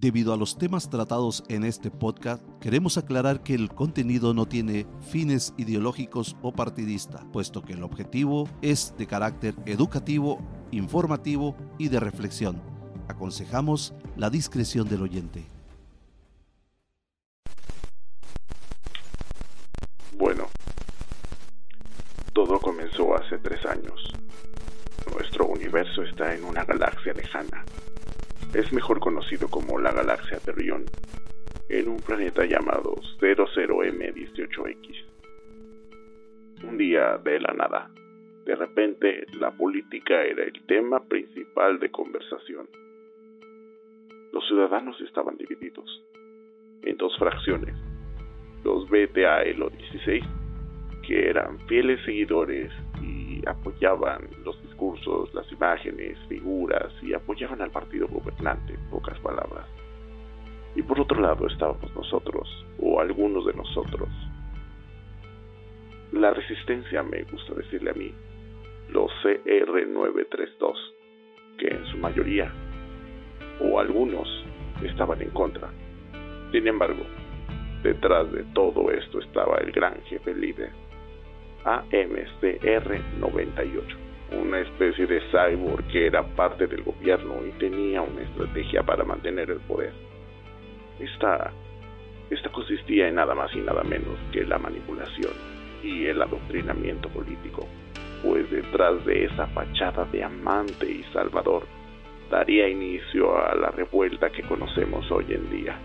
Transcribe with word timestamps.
Debido 0.00 0.32
a 0.32 0.38
los 0.38 0.56
temas 0.56 0.88
tratados 0.88 1.44
en 1.48 1.62
este 1.62 1.90
podcast, 1.90 2.42
queremos 2.58 2.96
aclarar 2.96 3.42
que 3.42 3.52
el 3.52 3.68
contenido 3.68 4.32
no 4.32 4.46
tiene 4.46 4.86
fines 5.10 5.52
ideológicos 5.58 6.38
o 6.40 6.52
partidista, 6.52 7.22
puesto 7.34 7.60
que 7.60 7.74
el 7.74 7.82
objetivo 7.82 8.48
es 8.62 8.94
de 8.96 9.06
carácter 9.06 9.54
educativo, 9.66 10.38
informativo 10.70 11.54
y 11.76 11.88
de 11.88 12.00
reflexión. 12.00 12.62
Aconsejamos 13.08 13.92
la 14.16 14.30
discreción 14.30 14.88
del 14.88 15.02
oyente. 15.02 15.44
Bueno, 20.16 20.46
todo 22.32 22.58
comenzó 22.58 23.16
hace 23.16 23.36
tres 23.36 23.66
años. 23.66 24.14
Nuestro 25.12 25.46
universo 25.46 26.02
está 26.04 26.34
en 26.34 26.44
una 26.44 26.64
galaxia 26.64 27.12
lejana 27.12 27.66
es 28.54 28.72
mejor 28.72 28.98
conocido 28.98 29.48
como 29.48 29.78
la 29.78 29.92
galaxia 29.92 30.38
Terrión, 30.38 30.84
en 31.68 31.88
un 31.88 31.98
planeta 31.98 32.44
llamado 32.44 32.96
00M18X. 33.20 35.04
Un 36.64 36.76
día 36.76 37.16
de 37.18 37.40
la 37.40 37.52
nada, 37.52 37.90
de 38.44 38.56
repente 38.56 39.24
la 39.38 39.52
política 39.52 40.22
era 40.22 40.44
el 40.44 40.66
tema 40.66 41.00
principal 41.04 41.78
de 41.78 41.90
conversación. 41.90 42.68
Los 44.32 44.46
ciudadanos 44.48 45.00
estaban 45.00 45.36
divididos 45.36 46.02
en 46.82 46.96
dos 46.96 47.16
fracciones, 47.18 47.74
los 48.64 48.88
BTA 48.90 49.42
Elo 49.42 49.70
16, 49.70 50.24
que 51.06 51.28
eran 51.28 51.58
fieles 51.68 52.04
seguidores 52.04 52.72
y 53.00 53.42
apoyaban 53.46 54.28
los 54.44 54.60
discursos, 54.62 55.32
las 55.34 55.50
imágenes, 55.52 56.18
figuras 56.28 56.92
y 57.02 57.14
apoyaban 57.14 57.60
al 57.62 57.70
partido 57.70 58.08
gobernante, 58.08 58.74
en 58.74 58.90
pocas 58.90 59.18
palabras. 59.20 59.66
Y 60.74 60.82
por 60.82 61.00
otro 61.00 61.20
lado 61.20 61.46
estábamos 61.46 61.94
nosotros, 61.94 62.48
o 62.78 63.00
algunos 63.00 63.46
de 63.46 63.54
nosotros. 63.54 64.08
La 66.12 66.32
resistencia 66.32 67.02
me 67.02 67.22
gusta 67.24 67.54
decirle 67.54 67.90
a 67.90 67.94
mí, 67.94 68.12
los 68.90 69.10
CR932, 69.22 70.74
que 71.58 71.68
en 71.68 71.86
su 71.86 71.98
mayoría, 71.98 72.52
o 73.60 73.78
algunos, 73.78 74.28
estaban 74.82 75.20
en 75.22 75.30
contra. 75.30 75.70
Sin 76.52 76.66
embargo, 76.66 77.04
detrás 77.82 78.30
de 78.32 78.44
todo 78.54 78.90
esto 78.90 79.20
estaba 79.20 79.58
el 79.58 79.70
gran 79.72 80.00
jefe 80.02 80.34
líder, 80.34 80.70
AMCR98, 81.64 83.96
una 84.32 84.60
especie 84.60 85.06
de 85.06 85.20
cyborg 85.30 85.86
que 85.88 86.06
era 86.06 86.22
parte 86.22 86.66
del 86.66 86.82
gobierno 86.82 87.44
y 87.46 87.50
tenía 87.58 88.00
una 88.02 88.22
estrategia 88.22 88.82
para 88.82 89.04
mantener 89.04 89.50
el 89.50 89.60
poder. 89.60 89.92
Esta, 90.98 91.52
esta 92.30 92.50
consistía 92.50 93.08
en 93.08 93.16
nada 93.16 93.34
más 93.34 93.54
y 93.54 93.60
nada 93.60 93.82
menos 93.82 94.16
que 94.32 94.44
la 94.44 94.58
manipulación 94.58 95.32
y 95.82 96.06
el 96.06 96.22
adoctrinamiento 96.22 97.08
político, 97.08 97.66
pues 98.22 98.50
detrás 98.50 99.04
de 99.04 99.24
esa 99.24 99.46
fachada 99.48 100.04
de 100.06 100.24
amante 100.24 100.90
y 100.90 101.02
salvador 101.12 101.66
daría 102.30 102.68
inicio 102.68 103.36
a 103.36 103.54
la 103.54 103.70
revuelta 103.70 104.30
que 104.30 104.42
conocemos 104.42 105.10
hoy 105.10 105.26
en 105.30 105.50
día. 105.50 105.76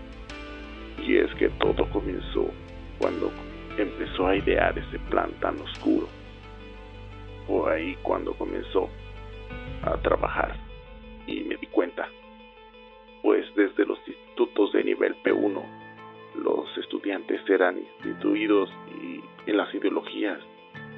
Y 1.02 1.16
es 1.16 1.34
que 1.34 1.48
todo 1.50 1.88
comenzó 1.90 2.50
cuando 2.98 3.30
empezó 3.78 4.26
a 4.26 4.36
idear 4.36 4.78
ese 4.78 4.98
plan 5.10 5.30
tan 5.40 5.60
oscuro. 5.60 6.08
Fue 7.46 7.74
ahí 7.74 7.96
cuando 8.02 8.34
comenzó 8.34 8.88
a 9.82 9.96
trabajar 9.98 10.56
y 11.26 11.42
me 11.44 11.56
di 11.56 11.66
cuenta, 11.66 12.08
pues 13.22 13.46
desde 13.54 13.86
los 13.86 13.98
institutos 14.06 14.72
de 14.72 14.84
nivel 14.84 15.14
P1 15.22 15.86
los 16.42 16.76
estudiantes 16.76 17.40
eran 17.48 17.78
instituidos 17.78 18.70
en 19.46 19.56
las 19.56 19.72
ideologías 19.74 20.38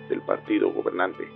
del 0.08 0.20
partido 0.22 0.70
gobernante. 0.72 1.28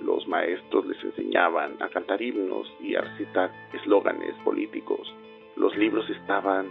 Los 0.00 0.26
maestros 0.28 0.86
les 0.86 1.02
enseñaban 1.02 1.82
a 1.82 1.88
cantar 1.88 2.22
himnos 2.22 2.72
y 2.80 2.94
a 2.94 3.00
recitar 3.00 3.50
eslóganes 3.72 4.34
políticos. 4.44 5.12
Los 5.56 5.76
libros 5.76 6.08
estaban 6.10 6.68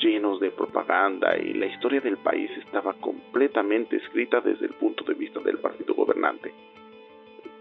llenos 0.00 0.40
de 0.40 0.50
propaganda 0.50 1.36
y 1.36 1.52
la 1.54 1.66
historia 1.66 2.00
del 2.00 2.16
país 2.16 2.50
estaba 2.58 2.94
completamente 2.94 3.96
escrita 3.96 4.40
desde 4.40 4.66
el 4.66 4.72
punto 4.74 5.04
de 5.04 5.14
vista 5.14 5.40
del 5.40 5.58
partido 5.58 5.94
gobernante. 5.94 6.52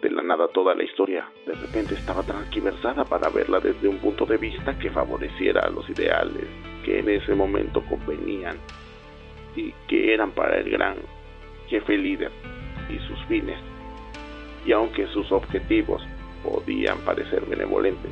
De 0.01 0.09
la 0.09 0.23
nada 0.23 0.47
toda 0.47 0.73
la 0.73 0.83
historia 0.83 1.29
de 1.45 1.53
repente 1.53 1.95
estaba 1.95 2.23
transversada 2.23 3.03
para 3.03 3.29
verla 3.29 3.59
desde 3.59 3.87
un 3.87 3.97
punto 3.97 4.25
de 4.25 4.37
vista 4.37 4.79
que 4.79 4.89
favoreciera 4.89 5.61
a 5.61 5.69
los 5.69 5.89
ideales 5.89 6.45
que 6.85 6.99
en 6.99 7.09
ese 7.09 7.35
momento 7.35 7.83
convenían 7.89 8.57
y 9.55 9.73
que 9.87 10.13
eran 10.13 10.31
para 10.31 10.57
el 10.57 10.69
gran 10.69 10.95
jefe 11.67 11.97
líder 11.97 12.31
y 12.89 12.97
sus 13.07 13.19
fines. 13.25 13.59
Y 14.65 14.71
aunque 14.71 15.07
sus 15.07 15.31
objetivos 15.31 16.01
podían 16.43 16.97
parecer 16.99 17.45
benevolentes, 17.45 18.11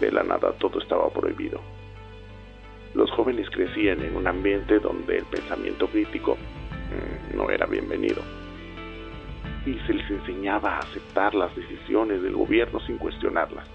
de 0.00 0.12
la 0.12 0.22
nada 0.22 0.52
todo 0.52 0.78
estaba 0.78 1.10
prohibido. 1.10 1.60
Los 2.94 3.10
jóvenes 3.12 3.48
crecían 3.50 4.02
en 4.02 4.16
un 4.16 4.26
ambiente 4.26 4.78
donde 4.80 5.18
el 5.18 5.24
pensamiento 5.24 5.86
crítico 5.88 6.36
mm, 6.36 7.36
no 7.36 7.50
era 7.50 7.66
bienvenido 7.66 8.22
y 9.66 9.74
se 9.86 9.94
les 9.94 10.10
enseñaba 10.10 10.76
a 10.76 10.78
aceptar 10.78 11.34
las 11.34 11.54
decisiones 11.54 12.22
del 12.22 12.34
gobierno 12.34 12.80
sin 12.80 12.98
cuestionarlas. 12.98 13.66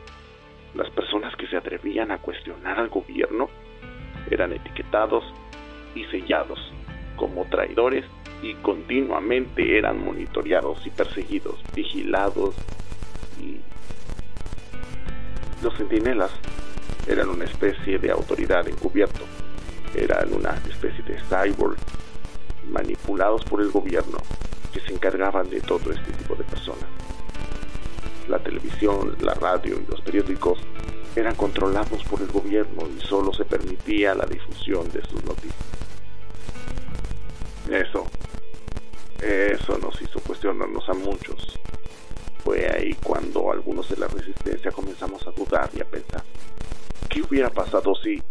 Las 0.74 0.90
personas 0.90 1.36
que 1.36 1.48
se 1.48 1.58
atrevían 1.58 2.12
a 2.12 2.18
cuestionar 2.18 2.80
al 2.80 2.90
gobierno 2.90 3.50
eran 4.30 4.52
etiquetados 4.54 5.24
y 5.94 6.04
sellados 6.06 6.60
como 7.16 7.46
traidores 7.46 8.06
y 8.42 8.54
continuamente 8.56 9.78
eran 9.78 10.04
monitoreados 10.04 10.86
y 10.86 10.90
perseguidos, 10.90 11.64
vigilados 11.74 12.56
y 13.40 13.60
los 15.64 15.76
centinelas 15.78 16.32
eran 17.08 17.30
una 17.30 17.46
especie 17.46 18.00
de 18.00 18.12
autoridad 18.12 18.68
encubierto, 18.68 19.24
eran 19.96 20.34
una 20.34 20.52
especie 20.70 21.04
de 21.04 21.20
cyborg 21.30 21.78
manipulados 22.70 23.44
por 23.46 23.62
el 23.62 23.72
gobierno 23.72 24.18
que 24.74 24.80
se 24.82 24.94
encargaban 24.94 25.50
de 25.50 25.62
todo 25.62 25.92
este 25.92 26.12
tipo 26.14 26.36
de 26.36 26.44
personas. 26.44 26.86
La 28.28 28.40
televisión, 28.40 29.16
la 29.22 29.36
radio 29.36 29.80
y 29.80 29.90
los 29.90 30.02
periódicos 30.02 30.60
eran 31.16 31.36
controlados 31.36 32.04
por 32.04 32.22
el 32.22 32.28
gobierno 32.28 32.88
y 32.98 33.02
solo 33.06 33.34
se 33.34 33.46
permitía 33.46 34.16
la 34.16 34.26
difusión 34.26 34.90
de 34.92 35.02
sus 35.04 35.24
noticias. 35.24 35.56
Eso, 37.70 38.06
eso 39.22 39.78
nos 39.78 40.02
hizo 40.02 40.20
cuestionarnos 40.20 40.88
a 40.90 40.94
muchos. 40.94 41.60
Fue 42.44 42.68
ahí 42.70 42.94
cuando 43.04 43.52
algunos 43.52 43.90
de 43.90 43.98
la 43.98 44.08
resistencia 44.08 44.72
comenzamos 44.72 45.26
a 45.26 45.32
dudar 45.32 45.70
y 45.74 45.82
a 45.82 45.86
pensar, 45.86 46.24
¿Qué 47.10 47.22
hubiera 47.22 47.50
pasado 47.50 47.94
si... 47.96 48.22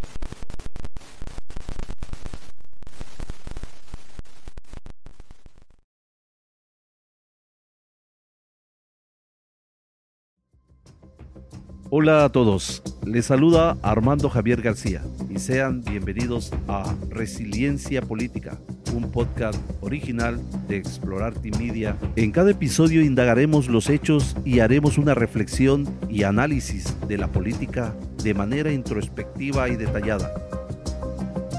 Hola 11.96 12.24
a 12.24 12.28
todos, 12.30 12.82
les 13.06 13.26
saluda 13.26 13.76
Armando 13.82 14.28
Javier 14.28 14.60
García 14.60 15.02
y 15.30 15.38
sean 15.38 15.82
bienvenidos 15.84 16.50
a 16.66 16.92
Resiliencia 17.08 18.02
Política, 18.02 18.58
un 18.94 19.10
podcast 19.10 19.58
original 19.80 20.40
de 20.68 20.76
Explorarte 20.76 21.50
Media. 21.58 21.96
En 22.16 22.30
cada 22.30 22.52
episodio 22.52 23.02
indagaremos 23.02 23.68
los 23.68 23.90
hechos 23.90 24.36
y 24.44 24.60
haremos 24.60 24.98
una 24.98 25.14
reflexión 25.14 25.86
y 26.08 26.22
análisis 26.22 26.96
de 27.08 27.18
la 27.18 27.28
política 27.28 27.94
de 28.22 28.34
manera 28.34 28.72
introspectiva 28.72 29.68
y 29.68 29.76
detallada. 29.76 30.32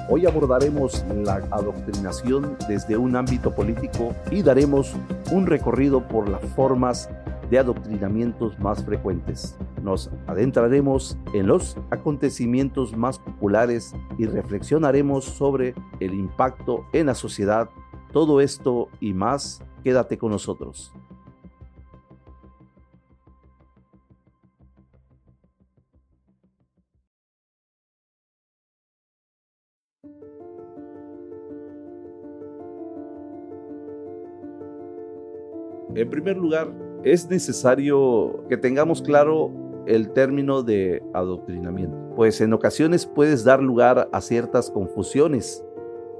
Hoy 0.09 0.25
abordaremos 0.25 1.03
la 1.15 1.35
adoctrinación 1.51 2.57
desde 2.67 2.95
un 2.95 3.15
ámbito 3.15 3.53
político 3.53 4.15
y 4.31 4.43
daremos 4.43 4.93
un 5.31 5.47
recorrido 5.47 6.07
por 6.07 6.29
las 6.29 6.41
formas 6.55 7.09
de 7.49 7.59
adoctrinamientos 7.59 8.57
más 8.59 8.83
frecuentes. 8.83 9.55
Nos 9.85 10.09
adentraremos 10.25 11.15
en 11.35 11.45
los 11.45 11.77
acontecimientos 11.91 12.97
más 12.97 13.19
populares 13.19 13.93
y 14.17 14.25
reflexionaremos 14.25 15.25
sobre 15.25 15.75
el 15.99 16.15
impacto 16.15 16.87
en 16.91 17.05
la 17.05 17.13
sociedad. 17.13 17.69
Todo 18.11 18.41
esto 18.41 18.89
y 18.99 19.13
más, 19.13 19.63
quédate 19.83 20.17
con 20.17 20.31
nosotros. 20.31 20.91
En 35.93 36.09
primer 36.09 36.37
lugar, 36.37 36.73
es 37.03 37.29
necesario 37.29 38.43
que 38.49 38.57
tengamos 38.57 38.99
claro 39.03 39.64
el 39.87 40.11
término 40.11 40.63
de 40.63 41.03
adoctrinamiento? 41.13 41.97
Pues 42.15 42.41
en 42.41 42.53
ocasiones 42.53 43.05
puedes 43.05 43.43
dar 43.43 43.61
lugar 43.61 44.09
a 44.11 44.21
ciertas 44.21 44.71
confusiones. 44.71 45.63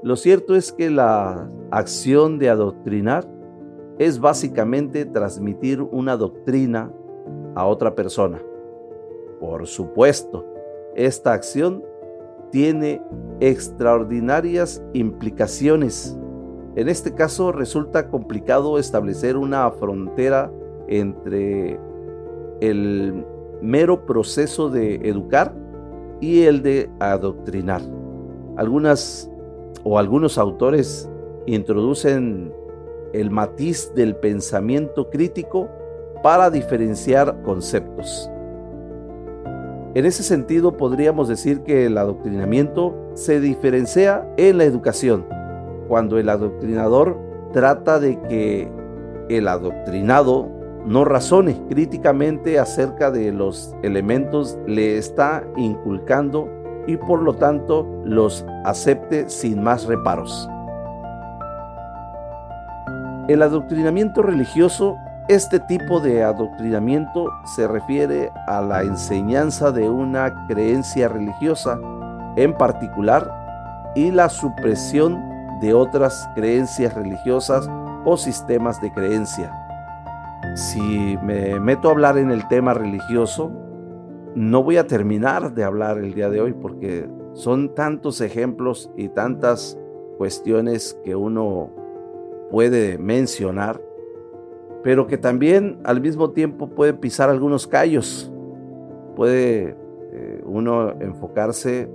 Lo 0.02 0.16
cierto 0.16 0.54
es 0.54 0.72
que 0.72 0.90
la 0.90 1.50
acción 1.70 2.38
de 2.38 2.50
adoctrinar 2.50 3.26
es 3.98 4.20
básicamente 4.20 5.06
transmitir 5.06 5.80
una 5.80 6.16
doctrina 6.16 6.92
a 7.54 7.66
otra 7.66 7.94
persona. 7.94 8.40
Por 9.40 9.66
supuesto, 9.66 10.44
esta 10.94 11.32
acción 11.32 11.82
tiene 12.50 13.02
extraordinarias 13.40 14.82
implicaciones. 14.92 16.18
En 16.76 16.88
este 16.88 17.14
caso 17.14 17.52
resulta 17.52 18.08
complicado 18.08 18.78
establecer 18.78 19.36
una 19.36 19.70
frontera 19.70 20.52
entre 20.88 21.80
el 22.60 23.24
mero 23.62 24.06
proceso 24.06 24.70
de 24.70 24.96
educar 25.08 25.54
y 26.20 26.42
el 26.42 26.62
de 26.62 26.90
adoctrinar. 27.00 27.82
Algunas 28.56 29.30
o 29.84 29.98
algunos 29.98 30.38
autores 30.38 31.08
introducen 31.46 32.52
el 33.12 33.30
matiz 33.30 33.92
del 33.94 34.16
pensamiento 34.16 35.10
crítico 35.10 35.68
para 36.22 36.50
diferenciar 36.50 37.42
conceptos. 37.42 38.30
En 39.94 40.04
ese 40.04 40.22
sentido, 40.22 40.76
podríamos 40.76 41.28
decir 41.28 41.62
que 41.62 41.86
el 41.86 41.96
adoctrinamiento 41.96 42.94
se 43.14 43.40
diferencia 43.40 44.28
en 44.36 44.58
la 44.58 44.64
educación, 44.64 45.24
cuando 45.88 46.18
el 46.18 46.28
adoctrinador 46.28 47.16
trata 47.52 47.98
de 47.98 48.20
que 48.22 48.70
el 49.30 49.48
adoctrinado 49.48 50.50
no 50.86 51.04
razone 51.04 51.60
críticamente 51.68 52.60
acerca 52.60 53.10
de 53.10 53.32
los 53.32 53.74
elementos 53.82 54.56
le 54.66 54.98
está 54.98 55.42
inculcando 55.56 56.48
y 56.86 56.96
por 56.96 57.22
lo 57.22 57.34
tanto 57.34 57.84
los 58.04 58.46
acepte 58.64 59.28
sin 59.28 59.62
más 59.62 59.84
reparos. 59.84 60.48
El 63.28 63.42
adoctrinamiento 63.42 64.22
religioso, 64.22 64.96
este 65.26 65.58
tipo 65.58 65.98
de 65.98 66.22
adoctrinamiento 66.22 67.28
se 67.56 67.66
refiere 67.66 68.30
a 68.46 68.62
la 68.62 68.82
enseñanza 68.82 69.72
de 69.72 69.88
una 69.88 70.46
creencia 70.46 71.08
religiosa 71.08 71.76
en 72.36 72.54
particular 72.54 73.92
y 73.96 74.12
la 74.12 74.28
supresión 74.28 75.18
de 75.60 75.74
otras 75.74 76.28
creencias 76.36 76.94
religiosas 76.94 77.68
o 78.04 78.16
sistemas 78.16 78.80
de 78.80 78.92
creencia. 78.92 79.65
Si 80.56 81.18
me 81.22 81.60
meto 81.60 81.88
a 81.88 81.90
hablar 81.90 82.16
en 82.16 82.30
el 82.30 82.48
tema 82.48 82.72
religioso, 82.72 83.52
no 84.34 84.62
voy 84.62 84.78
a 84.78 84.86
terminar 84.86 85.52
de 85.52 85.62
hablar 85.62 85.98
el 85.98 86.14
día 86.14 86.30
de 86.30 86.40
hoy 86.40 86.54
porque 86.54 87.06
son 87.34 87.74
tantos 87.74 88.22
ejemplos 88.22 88.90
y 88.96 89.10
tantas 89.10 89.78
cuestiones 90.16 90.98
que 91.04 91.14
uno 91.14 91.68
puede 92.50 92.96
mencionar, 92.96 93.82
pero 94.82 95.06
que 95.06 95.18
también 95.18 95.78
al 95.84 96.00
mismo 96.00 96.30
tiempo 96.30 96.68
puede 96.68 96.94
pisar 96.94 97.28
algunos 97.28 97.66
callos. 97.66 98.32
Puede 99.14 99.76
eh, 100.12 100.42
uno 100.46 100.98
enfocarse 101.02 101.90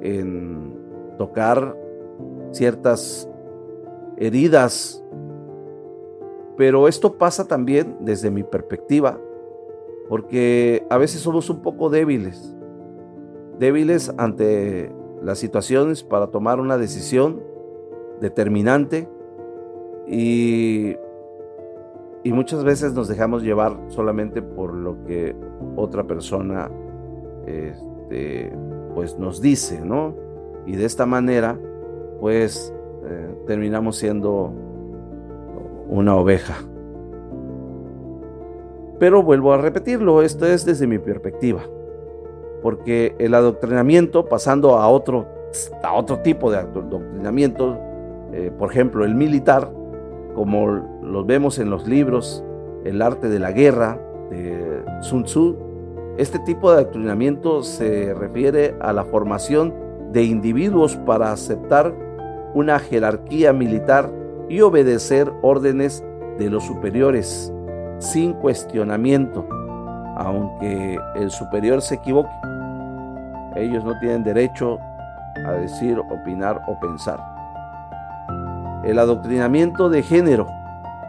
en 0.00 0.74
tocar 1.18 1.76
ciertas 2.50 3.30
heridas, 4.16 5.04
pero 6.56 6.88
esto 6.88 7.14
pasa 7.14 7.46
también 7.46 7.96
desde 8.00 8.30
mi 8.30 8.42
perspectiva, 8.42 9.18
porque 10.08 10.86
a 10.90 10.98
veces 10.98 11.20
somos 11.20 11.48
un 11.50 11.62
poco 11.62 11.90
débiles, 11.90 12.54
débiles 13.58 14.12
ante 14.18 14.92
las 15.22 15.38
situaciones 15.38 16.02
para 16.02 16.28
tomar 16.28 16.60
una 16.60 16.76
decisión 16.76 17.42
determinante 18.20 19.08
y, 20.06 20.96
muchas 22.24 22.64
veces 22.64 22.94
nos 22.94 23.08
dejamos 23.08 23.42
llevar 23.42 23.78
solamente 23.88 24.42
por 24.42 24.72
lo 24.74 25.04
que 25.04 25.36
otra 25.76 26.04
persona 26.04 26.70
este, 27.46 28.52
pues 28.94 29.18
nos 29.18 29.40
dice, 29.40 29.84
¿no? 29.84 30.14
Y 30.66 30.76
de 30.76 30.84
esta 30.84 31.04
manera, 31.04 31.58
pues 32.20 32.72
eh, 33.04 33.34
terminamos 33.46 33.96
siendo 33.96 34.52
una 35.92 36.16
oveja. 36.16 36.54
Pero 38.98 39.22
vuelvo 39.22 39.52
a 39.52 39.58
repetirlo, 39.58 40.22
esto 40.22 40.46
es 40.46 40.64
desde 40.64 40.86
mi 40.86 40.98
perspectiva, 40.98 41.62
porque 42.62 43.14
el 43.18 43.34
adoctrinamiento, 43.34 44.24
pasando 44.26 44.76
a 44.76 44.88
otro, 44.88 45.26
a 45.82 45.92
otro 45.92 46.20
tipo 46.20 46.50
de 46.50 46.58
adoctrinamiento, 46.58 47.78
eh, 48.32 48.50
por 48.56 48.70
ejemplo, 48.70 49.04
el 49.04 49.14
militar, 49.14 49.70
como 50.34 50.66
los 51.02 51.26
vemos 51.26 51.58
en 51.58 51.68
los 51.68 51.86
libros, 51.86 52.42
El 52.84 53.00
arte 53.00 53.28
de 53.28 53.38
la 53.38 53.52
guerra 53.52 54.00
de 54.30 54.82
Sun 55.02 55.24
Tzu. 55.24 55.56
Este 56.16 56.38
tipo 56.40 56.72
de 56.72 56.78
adoctrinamiento 56.78 57.62
se 57.62 58.12
refiere 58.14 58.74
a 58.80 58.92
la 58.92 59.04
formación 59.04 59.72
de 60.10 60.24
individuos 60.24 60.96
para 60.96 61.30
aceptar 61.30 61.94
una 62.54 62.78
jerarquía 62.80 63.52
militar 63.52 64.10
y 64.52 64.60
obedecer 64.60 65.32
órdenes 65.40 66.04
de 66.38 66.50
los 66.50 66.64
superiores 66.64 67.52
sin 67.98 68.34
cuestionamiento, 68.34 69.46
aunque 70.16 70.98
el 71.16 71.30
superior 71.30 71.80
se 71.80 71.94
equivoque. 71.94 72.30
Ellos 73.56 73.82
no 73.82 73.98
tienen 73.98 74.22
derecho 74.22 74.78
a 75.46 75.52
decir, 75.52 75.98
opinar 75.98 76.60
o 76.66 76.78
pensar 76.80 77.18
el 78.84 78.98
adoctrinamiento 78.98 79.88
de 79.88 80.02
género, 80.02 80.46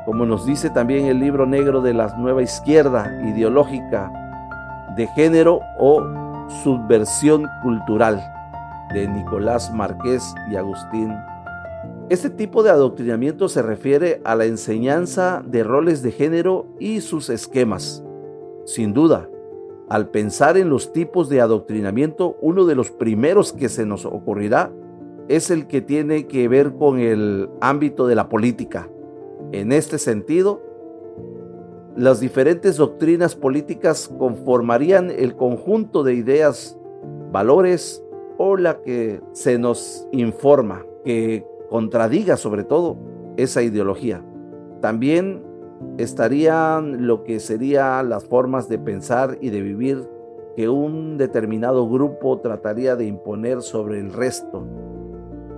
como 0.05 0.25
nos 0.25 0.45
dice 0.45 0.69
también 0.69 1.07
el 1.07 1.19
libro 1.19 1.45
negro 1.45 1.81
de 1.81 1.93
la 1.93 2.07
nueva 2.17 2.43
izquierda 2.43 3.11
ideológica 3.23 4.11
de 4.95 5.07
género 5.07 5.59
o 5.79 6.01
subversión 6.63 7.45
cultural 7.61 8.23
de 8.93 9.07
Nicolás 9.07 9.71
Márquez 9.73 10.23
y 10.49 10.55
Agustín. 10.55 11.13
Este 12.09 12.29
tipo 12.29 12.63
de 12.63 12.69
adoctrinamiento 12.69 13.47
se 13.47 13.61
refiere 13.61 14.21
a 14.25 14.35
la 14.35 14.45
enseñanza 14.45 15.41
de 15.45 15.63
roles 15.63 16.03
de 16.03 16.11
género 16.11 16.67
y 16.77 16.99
sus 16.99 17.29
esquemas. 17.29 18.03
Sin 18.65 18.93
duda, 18.93 19.29
al 19.89 20.09
pensar 20.09 20.57
en 20.57 20.69
los 20.69 20.91
tipos 20.91 21.29
de 21.29 21.39
adoctrinamiento, 21.39 22.37
uno 22.41 22.65
de 22.65 22.75
los 22.75 22.91
primeros 22.91 23.53
que 23.53 23.69
se 23.69 23.85
nos 23.85 24.05
ocurrirá 24.05 24.71
es 25.29 25.49
el 25.49 25.65
que 25.67 25.81
tiene 25.81 26.27
que 26.27 26.47
ver 26.49 26.73
con 26.73 26.99
el 26.99 27.49
ámbito 27.61 28.05
de 28.05 28.15
la 28.15 28.27
política. 28.27 28.89
En 29.53 29.71
este 29.71 29.97
sentido, 29.97 30.61
las 31.95 32.19
diferentes 32.19 32.77
doctrinas 32.77 33.35
políticas 33.35 34.09
conformarían 34.17 35.09
el 35.09 35.35
conjunto 35.35 36.03
de 36.03 36.15
ideas, 36.15 36.77
valores 37.31 38.03
o 38.37 38.57
la 38.57 38.81
que 38.81 39.21
se 39.31 39.57
nos 39.57 40.07
informa, 40.11 40.85
que 41.05 41.45
contradiga 41.73 42.37
sobre 42.37 42.63
todo 42.63 42.97
esa 43.35 43.63
ideología. 43.63 44.23
También 44.79 45.43
estarían 45.97 47.07
lo 47.07 47.23
que 47.23 47.39
serían 47.39 48.09
las 48.09 48.25
formas 48.25 48.69
de 48.69 48.77
pensar 48.77 49.39
y 49.41 49.49
de 49.49 49.61
vivir 49.61 50.07
que 50.55 50.69
un 50.69 51.17
determinado 51.17 51.89
grupo 51.89 52.37
trataría 52.41 52.95
de 52.95 53.07
imponer 53.07 53.63
sobre 53.63 53.99
el 53.99 54.13
resto 54.13 54.63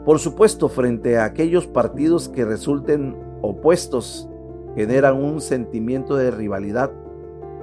por 0.06 0.20
supuesto, 0.20 0.70
frente 0.70 1.18
a 1.18 1.26
aquellos 1.26 1.66
partidos 1.66 2.30
que 2.30 2.46
resulten 2.46 3.18
opuestos, 3.42 4.30
generan 4.76 5.16
un 5.16 5.42
sentimiento 5.42 6.16
de 6.16 6.30
rivalidad 6.30 6.92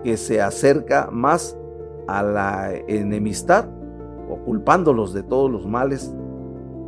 que 0.02 0.16
se 0.16 0.42
acerca 0.42 1.08
más 1.12 1.56
a 2.08 2.24
la 2.24 2.74
enemistad 2.88 3.68
o 4.28 4.38
culpándolos 4.38 5.14
de 5.14 5.22
todos 5.22 5.48
los 5.52 5.68
males 5.68 6.12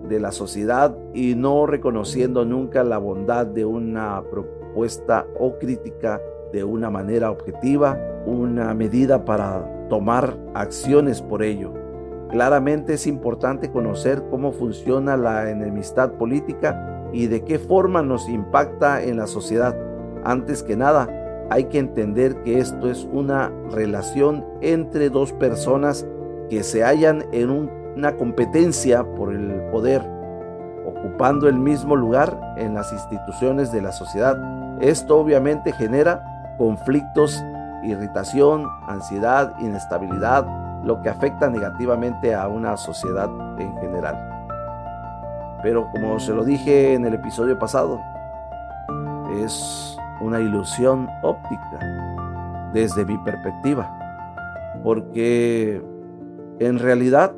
de 0.08 0.20
la 0.20 0.32
sociedad 0.32 0.96
y 1.12 1.34
no 1.34 1.66
reconociendo 1.66 2.44
nunca 2.44 2.84
la 2.84 2.98
bondad 2.98 3.46
de 3.46 3.64
una 3.64 4.22
propuesta 4.30 5.26
o 5.38 5.58
crítica 5.58 6.20
de 6.52 6.64
una 6.64 6.90
manera 6.90 7.30
objetiva, 7.30 7.98
una 8.26 8.74
medida 8.74 9.24
para 9.24 9.88
tomar 9.88 10.36
acciones 10.54 11.20
por 11.20 11.42
ello. 11.42 11.72
Claramente 12.30 12.94
es 12.94 13.06
importante 13.06 13.70
conocer 13.70 14.22
cómo 14.30 14.52
funciona 14.52 15.16
la 15.16 15.50
enemistad 15.50 16.12
política 16.12 17.08
y 17.12 17.26
de 17.26 17.44
qué 17.44 17.58
forma 17.58 18.02
nos 18.02 18.28
impacta 18.28 19.02
en 19.02 19.16
la 19.16 19.26
sociedad. 19.26 19.76
Antes 20.24 20.62
que 20.62 20.76
nada, 20.76 21.08
hay 21.50 21.64
que 21.64 21.78
entender 21.78 22.42
que 22.42 22.58
esto 22.58 22.90
es 22.90 23.06
una 23.12 23.52
relación 23.70 24.44
entre 24.62 25.10
dos 25.10 25.32
personas 25.32 26.06
que 26.50 26.62
se 26.62 26.82
hallan 26.82 27.24
en 27.32 27.50
una 27.96 28.16
competencia 28.16 29.04
por 29.04 29.32
el 29.32 29.60
poder, 29.70 30.02
ocupando 30.86 31.48
el 31.48 31.56
mismo 31.56 31.96
lugar 31.96 32.54
en 32.56 32.74
las 32.74 32.92
instituciones 32.92 33.72
de 33.72 33.82
la 33.82 33.92
sociedad. 33.92 34.36
Esto 34.80 35.18
obviamente 35.18 35.72
genera 35.72 36.22
conflictos 36.58 37.42
irritación, 37.84 38.66
ansiedad, 38.86 39.54
inestabilidad, 39.60 40.46
lo 40.84 41.00
que 41.02 41.08
afecta 41.08 41.48
negativamente 41.48 42.34
a 42.34 42.48
una 42.48 42.76
sociedad 42.76 43.28
en 43.58 43.76
general. 43.78 44.30
Pero 45.62 45.90
como 45.92 46.18
se 46.20 46.34
lo 46.34 46.44
dije 46.44 46.94
en 46.94 47.06
el 47.06 47.14
episodio 47.14 47.58
pasado, 47.58 48.00
es 49.42 49.96
una 50.20 50.40
ilusión 50.40 51.08
óptica 51.22 51.78
desde 52.72 53.04
mi 53.04 53.16
perspectiva, 53.18 53.88
porque 54.82 55.82
en 56.58 56.78
realidad 56.78 57.32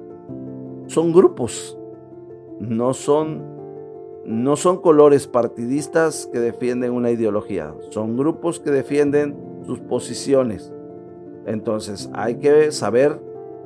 son 0.86 1.12
grupos, 1.12 1.78
no 2.60 2.94
son 2.94 3.56
no 4.24 4.56
son 4.56 4.80
colores 4.80 5.28
partidistas 5.28 6.28
que 6.32 6.40
defienden 6.40 6.92
una 6.92 7.12
ideología, 7.12 7.72
son 7.90 8.16
grupos 8.16 8.58
que 8.58 8.72
defienden 8.72 9.36
sus 9.64 9.78
posiciones. 9.78 10.72
Entonces 11.46 12.10
hay 12.12 12.36
que 12.36 12.72
saber 12.72 13.20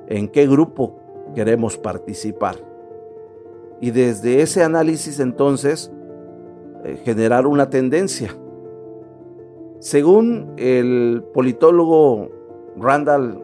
en 0.07 0.29
qué 0.29 0.47
grupo 0.47 0.99
queremos 1.35 1.79
participar. 1.79 2.57
Y 3.81 3.91
desde 3.91 4.43
ese 4.43 4.63
análisis 4.63 5.19
entonces 5.19 5.91
eh, 6.85 7.01
generar 7.05 7.47
una 7.47 7.71
tendencia. 7.71 8.37
Según 9.79 10.53
el 10.59 11.25
politólogo 11.33 12.29
Randall, 12.77 13.43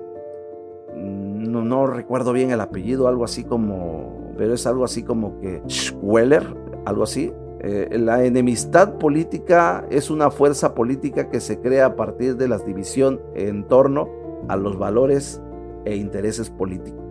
no, 1.65 1.87
recuerdo 1.87 2.33
bien 2.33 2.51
el 2.51 2.61
apellido, 2.61 3.09
algo 3.09 3.25
así 3.25 3.45
como, 3.45 4.33
pero 4.37 4.55
es 4.55 4.67
algo 4.67 4.85
así 4.85 5.03
como 5.03 5.39
que 5.41 5.63
Schweller, 5.69 6.45
algo 6.85 7.03
así. 7.03 7.33
Eh, 7.61 7.97
la 7.99 8.25
enemistad 8.25 8.99
política 8.99 9.87
es 9.91 10.11
una 10.11 10.31
fuerza 10.31 10.75
política 10.75 11.29
que 11.31 11.41
se 11.41 11.61
crea 11.61 11.87
a 11.87 11.97
partir 11.97 12.37
de 12.37 12.49
la 12.49 12.59
división 12.59 13.21
en 13.35 13.67
torno 13.67 14.09
a 14.49 14.57
los 14.57 14.79
valores 14.79 15.41
e 15.85 15.97
intereses 15.97 16.51
políticos. 16.51 17.03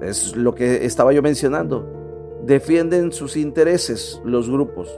Es 0.00 0.36
lo 0.36 0.54
que 0.54 0.84
estaba 0.84 1.12
yo 1.12 1.22
mencionando. 1.22 1.84
Defienden 2.44 3.12
sus 3.12 3.36
intereses 3.36 4.20
los 4.24 4.48
grupos. 4.48 4.88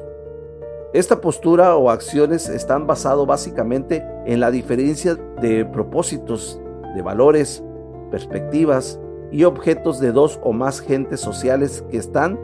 Esta 0.93 1.21
postura 1.21 1.77
o 1.77 1.91
acciones 1.91 2.49
están 2.49 2.87
basadas 2.87 3.27
básicamente 3.27 4.05
en 4.27 4.41
la 4.41 4.51
diferencia 4.51 5.15
de 5.41 5.65
propósitos, 5.67 6.61
de 6.95 7.03
valores, 7.03 7.63
perspectivas 8.11 9.01
y 9.31 9.45
objetos 9.45 10.01
de 10.01 10.13
dos 10.13 10.41
o 10.43 10.53
más 10.53 10.81
gentes 10.81 11.21
sociales 11.21 11.85
que 11.91 11.99
están 11.99 12.39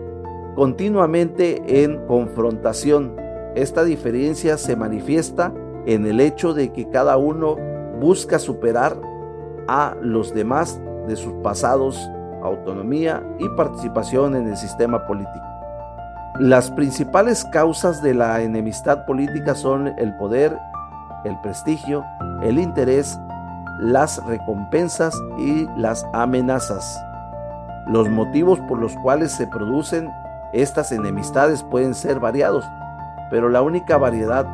continuamente 0.54 1.82
en 1.84 2.06
confrontación. 2.06 3.16
Esta 3.54 3.84
diferencia 3.84 4.56
se 4.58 4.76
manifiesta 4.76 5.52
en 5.86 6.06
el 6.06 6.20
hecho 6.20 6.54
de 6.54 6.72
que 6.72 6.88
cada 6.88 7.16
uno 7.16 7.56
busca 8.00 8.38
superar 8.38 8.96
a 9.68 9.96
los 10.00 10.34
demás 10.34 10.80
de 11.06 11.16
sus 11.16 11.32
pasados, 11.42 11.98
autonomía 12.42 13.22
y 13.38 13.48
participación 13.56 14.36
en 14.36 14.48
el 14.48 14.56
sistema 14.56 15.06
político. 15.06 15.44
Las 16.40 16.70
principales 16.70 17.44
causas 17.52 18.02
de 18.02 18.12
la 18.12 18.42
enemistad 18.42 19.06
política 19.06 19.54
son 19.54 19.88
el 19.98 20.16
poder, 20.16 20.56
el 21.24 21.38
prestigio, 21.40 22.04
el 22.42 22.58
interés, 22.58 23.18
las 23.78 24.24
recompensas 24.26 25.14
y 25.38 25.66
las 25.76 26.06
amenazas. 26.12 27.00
Los 27.88 28.08
motivos 28.08 28.60
por 28.60 28.78
los 28.78 28.94
cuales 28.96 29.32
se 29.32 29.46
producen 29.46 30.10
estas 30.52 30.92
enemistades 30.92 31.62
pueden 31.64 31.94
ser 31.94 32.20
variados, 32.20 32.64
pero 33.30 33.48
la 33.48 33.62
única 33.62 33.98
variedad 33.98 34.46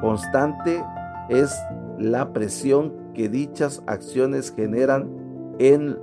constante 0.00 0.84
es 1.28 1.54
la 1.98 2.32
presión 2.32 2.92
que 3.14 3.28
dichas 3.28 3.82
acciones 3.86 4.52
generan 4.54 5.10
en 5.58 5.98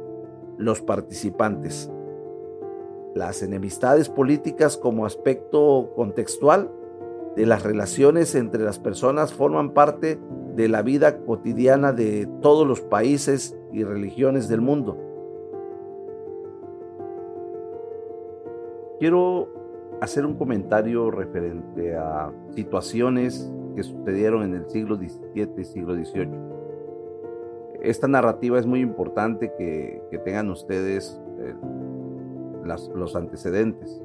los 0.57 0.81
participantes. 0.81 1.91
Las 3.15 3.41
enemistades 3.41 4.09
políticas 4.09 4.77
como 4.77 5.05
aspecto 5.05 5.91
contextual 5.95 6.71
de 7.35 7.45
las 7.45 7.63
relaciones 7.63 8.35
entre 8.35 8.63
las 8.63 8.79
personas 8.79 9.33
forman 9.33 9.71
parte 9.71 10.15
de 10.15 10.21
la 10.67 10.81
vida 10.81 11.19
cotidiana 11.19 11.93
de 11.93 12.27
todos 12.41 12.67
los 12.67 12.81
países 12.81 13.55
y 13.71 13.83
religiones 13.83 14.47
del 14.49 14.61
mundo. 14.61 14.97
Quiero 18.99 19.49
hacer 20.01 20.25
un 20.25 20.33
comentario 20.35 21.11
referente 21.11 21.95
a 21.95 22.31
situaciones 22.55 23.51
que 23.75 23.83
sucedieron 23.83 24.41
en 24.41 24.55
el 24.55 24.67
siglo 24.69 24.95
XVII 24.95 25.49
y 25.57 25.63
siglo 25.63 25.93
XVIII. 25.93 26.29
Esta 27.81 28.07
narrativa 28.07 28.57
es 28.57 28.65
muy 28.65 28.79
importante 28.79 29.51
que, 29.55 30.01
tengan 30.25 30.49
ustedes 30.49 31.21
eh, 31.39 31.53
los 32.95 33.15
antecedentes. 33.15 34.01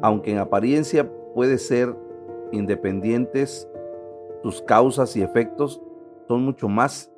Aunque 0.00 0.30
en 0.30 0.38
apariencia 0.38 1.10
puede 1.34 1.58
ser 1.58 1.94
independientes, 2.52 3.68
sus 4.44 4.60
causas 4.60 5.16
y 5.16 5.22
efectos 5.22 5.80
son 6.28 6.44
mucho 6.44 6.68
más, 6.68 7.10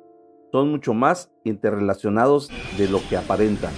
son 0.49 0.71
mucho 0.71 0.93
más 0.93 1.29
interrelacionados 1.43 2.49
de 2.77 2.87
lo 2.87 3.01
que 3.09 3.17
aparentan. 3.17 3.73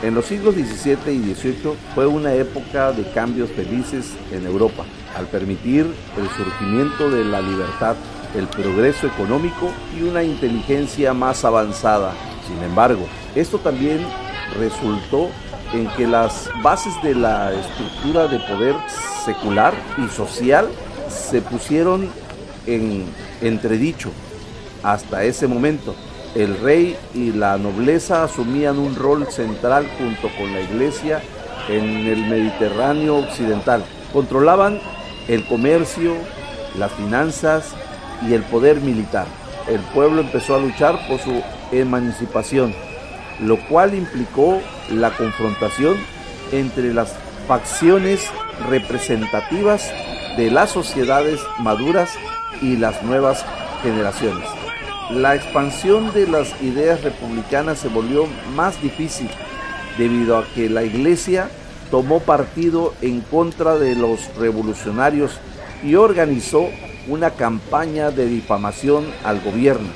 En 0.00 0.14
los 0.14 0.26
siglos 0.26 0.54
XVII 0.54 1.12
y 1.12 1.34
XVIII 1.34 1.72
fue 1.92 2.06
una 2.06 2.32
época 2.34 2.92
de 2.92 3.02
cambios 3.10 3.50
felices 3.50 4.14
en 4.30 4.46
Europa, 4.46 4.84
al 5.16 5.26
permitir 5.26 5.92
el 6.16 6.28
surgimiento 6.28 7.10
de 7.10 7.24
la 7.24 7.40
libertad, 7.40 7.96
el 8.36 8.46
progreso 8.46 9.08
económico 9.08 9.72
y 9.98 10.04
una 10.04 10.22
inteligencia 10.22 11.12
más 11.14 11.44
avanzada. 11.44 12.12
Sin 12.46 12.62
embargo, 12.62 13.06
esto 13.34 13.58
también 13.58 13.98
resultó 14.56 15.30
en 15.72 15.88
que 15.96 16.06
las 16.06 16.48
bases 16.62 16.92
de 17.02 17.16
la 17.16 17.52
estructura 17.52 18.28
de 18.28 18.38
poder 18.38 18.76
secular 19.24 19.74
y 19.98 20.06
social 20.08 20.68
se 21.14 21.40
pusieron 21.40 22.08
en 22.66 23.06
entredicho 23.40 24.10
hasta 24.82 25.24
ese 25.24 25.46
momento 25.46 25.94
el 26.34 26.58
rey 26.58 26.96
y 27.14 27.32
la 27.32 27.56
nobleza 27.58 28.24
asumían 28.24 28.78
un 28.78 28.96
rol 28.96 29.26
central 29.30 29.86
junto 29.98 30.28
con 30.36 30.52
la 30.52 30.60
iglesia 30.60 31.22
en 31.68 31.84
el 32.06 32.26
Mediterráneo 32.26 33.18
occidental. 33.18 33.84
Controlaban 34.12 34.80
el 35.28 35.46
comercio, 35.46 36.14
las 36.76 36.92
finanzas 36.92 37.72
y 38.28 38.34
el 38.34 38.42
poder 38.42 38.80
militar. 38.80 39.26
El 39.68 39.80
pueblo 39.80 40.22
empezó 40.22 40.56
a 40.56 40.58
luchar 40.58 41.06
por 41.08 41.20
su 41.20 41.40
emancipación, 41.72 42.74
lo 43.40 43.56
cual 43.68 43.94
implicó 43.94 44.60
la 44.90 45.10
confrontación 45.16 45.96
entre 46.52 46.92
las 46.92 47.14
facciones 47.46 48.28
representativas 48.68 49.90
de 50.36 50.50
las 50.50 50.70
sociedades 50.70 51.40
maduras 51.58 52.10
y 52.60 52.76
las 52.76 53.02
nuevas 53.02 53.44
generaciones 53.82 54.48
la 55.10 55.34
expansión 55.34 56.12
de 56.14 56.26
las 56.26 56.60
ideas 56.62 57.02
republicanas 57.02 57.78
se 57.78 57.88
volvió 57.88 58.26
más 58.54 58.80
difícil 58.80 59.28
debido 59.98 60.38
a 60.38 60.46
que 60.54 60.70
la 60.70 60.82
iglesia 60.82 61.50
tomó 61.90 62.20
partido 62.20 62.94
en 63.02 63.20
contra 63.20 63.76
de 63.76 63.94
los 63.94 64.34
revolucionarios 64.36 65.32
y 65.82 65.94
organizó 65.96 66.68
una 67.06 67.30
campaña 67.30 68.10
de 68.10 68.26
difamación 68.26 69.04
al 69.24 69.40
gobierno. 69.42 69.88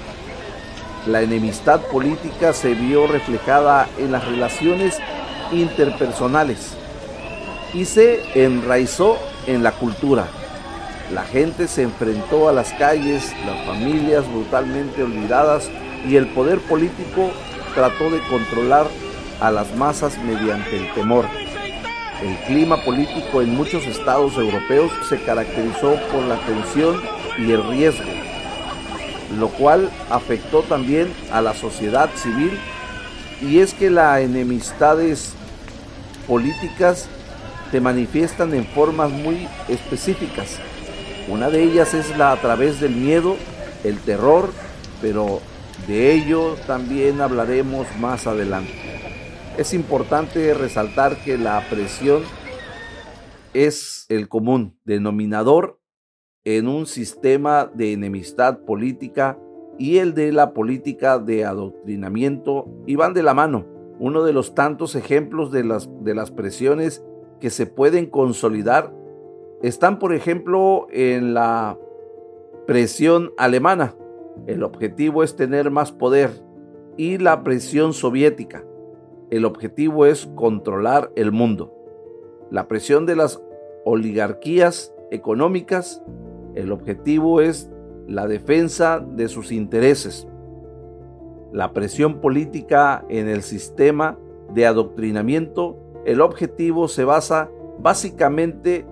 La 1.07 1.23
enemistad 1.23 1.81
política 1.81 2.53
se 2.53 2.75
vio 2.75 3.07
reflejada 3.07 3.89
en 3.97 4.13
las 4.13 4.27
relaciones 4.27 4.99
interpersonales 5.53 6.75
y 7.73 7.87
se 7.87 8.45
enraizó 8.45 9.17
en 9.49 9.63
la 9.63 9.73
cultura. 9.73 10.29
La 11.13 11.25
gente 11.25 11.69
se 11.69 11.83
enfrentó 11.83 12.49
a 12.49 12.53
las 12.53 12.73
calles, 12.75 13.33
las 13.47 13.67
familias 13.67 14.31
brutalmente 14.31 15.03
olvidadas 15.03 15.71
y 16.07 16.17
el 16.17 16.29
poder 16.29 16.61
político 16.61 17.31
trató 17.75 18.11
de 18.11 18.21
controlar 18.29 18.87
a 19.41 19.51
las 19.51 19.75
masas 19.75 20.19
mediante 20.19 20.77
el 20.77 20.93
temor. 20.93 21.25
El 22.23 22.37
clima 22.47 22.85
político 22.85 23.41
en 23.41 23.55
muchos 23.55 23.87
estados 23.87 24.37
europeos 24.37 24.93
se 25.09 25.21
caracterizó 25.23 25.97
por 26.13 26.25
la 26.25 26.37
tensión 26.45 27.01
y 27.39 27.53
el 27.53 27.67
riesgo, 27.69 28.11
lo 29.39 29.49
cual 29.49 29.91
afectó 30.11 30.63
también 30.63 31.13
a 31.33 31.41
la 31.41 31.55
sociedad 31.55 32.11
civil 32.17 32.59
y 33.41 33.61
es 33.61 33.73
que 33.73 33.89
las 33.89 34.21
enemistades 34.21 35.33
políticas 36.27 37.09
se 37.71 37.81
manifiestan 37.81 38.55
en 38.55 38.65
formas 38.67 39.11
muy 39.11 39.49
específicas 39.69 40.59
una 41.29 41.51
de 41.51 41.63
ellas 41.63 41.93
es 41.93 42.17
la 42.17 42.33
a 42.33 42.41
través 42.41 42.81
del 42.81 42.97
miedo, 42.97 43.37
el 43.85 43.99
terror, 43.99 44.49
pero 45.03 45.41
de 45.87 46.15
ello 46.15 46.55
también 46.67 47.21
hablaremos 47.21 47.87
más 48.01 48.27
adelante. 48.27 48.73
Es 49.59 49.75
importante 49.75 50.55
resaltar 50.55 51.23
que 51.23 51.37
la 51.37 51.63
presión 51.69 52.23
es 53.53 54.07
el 54.09 54.29
común 54.29 54.79
denominador 54.85 55.79
en 56.45 56.67
un 56.67 56.87
sistema 56.87 57.71
de 57.75 57.93
enemistad 57.93 58.61
política 58.61 59.39
y 59.79 59.99
el 59.99 60.15
de 60.15 60.33
la 60.33 60.55
política 60.55 61.19
de 61.19 61.45
adoctrinamiento 61.45 62.67
y 62.87 62.97
van 62.97 63.13
de 63.13 63.23
la 63.23 63.35
mano. 63.35 63.67
Uno 63.99 64.25
de 64.25 64.33
los 64.33 64.55
tantos 64.55 64.95
ejemplos 64.95 65.53
de 65.53 65.65
las, 65.65 65.91
de 66.03 66.15
las 66.15 66.31
presiones 66.31 67.05
que 67.41 67.51
se 67.51 67.67
pueden 67.67 68.07
consolidar 68.07 68.95
están, 69.63 69.99
por 69.99 70.13
ejemplo, 70.15 70.87
en 70.91 71.35
la 71.35 71.79
presión 72.67 73.33
alemana. 73.37 73.95
El 74.47 74.63
objetivo 74.63 75.23
es 75.23 75.37
tener 75.37 75.71
más 75.71 75.91
poder 75.91 76.31
y 76.97 77.19
la 77.19 77.43
presión 77.43 77.93
soviética. 77.93 78.65
El 79.31 79.45
objetivo 79.45 80.07
es 80.07 80.27
controlar 80.35 81.11
el 81.17 81.33
mundo. 81.33 81.75
La 82.51 82.69
presión 82.69 83.05
de 83.05 83.17
las 83.17 83.43
oligarquías 83.85 84.95
económicas. 85.11 86.03
El 86.55 86.73
objetivo 86.73 87.41
es 87.41 87.71
la 88.07 88.27
defensa 88.27 89.01
de 89.01 89.29
sus 89.29 89.53
intereses. 89.53 90.27
La 91.53 91.73
presión 91.73 92.21
política 92.21 93.05
en 93.09 93.29
el 93.29 93.43
sistema 93.43 94.19
de 94.55 94.67
adoctrinamiento, 94.67 95.77
el 96.09 96.23
objetivo 96.23 96.89
se 96.89 97.05
basa 97.05 97.51
básicamente 97.79 98.87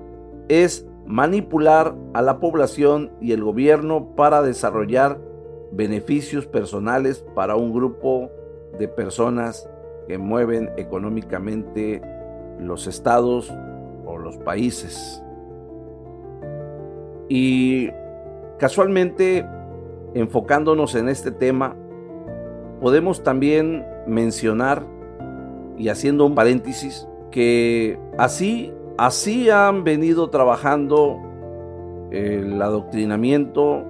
es 0.49 0.87
manipular 1.07 1.95
a 2.13 2.21
la 2.21 2.41
población 2.41 3.11
y 3.23 3.33
el 3.33 3.43
gobierno 3.43 4.15
para 4.15 4.43
desarrollar 4.43 5.19
beneficios 5.73 6.47
personales 6.47 7.25
para 7.35 7.57
un 7.57 7.73
grupo 7.73 8.31
de 8.79 8.87
personas 8.87 9.67
que 10.07 10.19
mueven 10.19 10.71
económicamente 10.77 12.03
los 12.61 12.87
estados 12.87 13.51
o 14.05 14.19
los 14.19 14.37
países. 14.37 15.23
Y 17.31 17.89
casualmente, 18.59 19.47
enfocándonos 20.13 20.95
en 20.95 21.09
este 21.09 21.31
tema, 21.31 21.77
podemos 22.83 23.23
también 23.23 23.87
mencionar, 24.07 24.85
y 25.77 25.89
haciendo 25.89 26.27
un 26.27 26.35
paréntesis, 26.35 27.09
que 27.31 27.99
así, 28.19 28.73
así 28.99 29.51
han 29.51 29.85
venido 29.85 30.31
trabajando 30.31 31.19
el 32.11 32.61
adoctrinamiento 32.61 33.85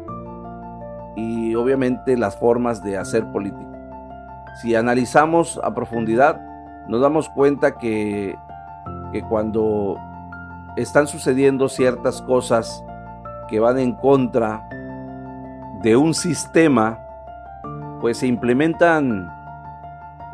y 1.17 1.55
obviamente 1.55 2.17
las 2.17 2.37
formas 2.39 2.83
de 2.83 2.99
hacer 2.99 3.25
política. 3.33 3.67
Si 4.61 4.75
analizamos 4.75 5.61
a 5.63 5.75
profundidad, 5.75 6.41
nos 6.89 7.01
damos 7.01 7.29
cuenta 7.29 7.77
que, 7.77 8.37
que 9.13 9.23
cuando 9.23 9.97
están 10.77 11.07
sucediendo 11.07 11.69
ciertas 11.69 12.23
cosas 12.23 12.85
que 13.49 13.61
van 13.61 13.79
en 13.79 13.93
contra 13.93 14.69
de 15.83 15.97
un 15.97 16.15
sistema, 16.15 16.99
pues 18.01 18.19
se 18.19 18.27
implementan 18.27 19.31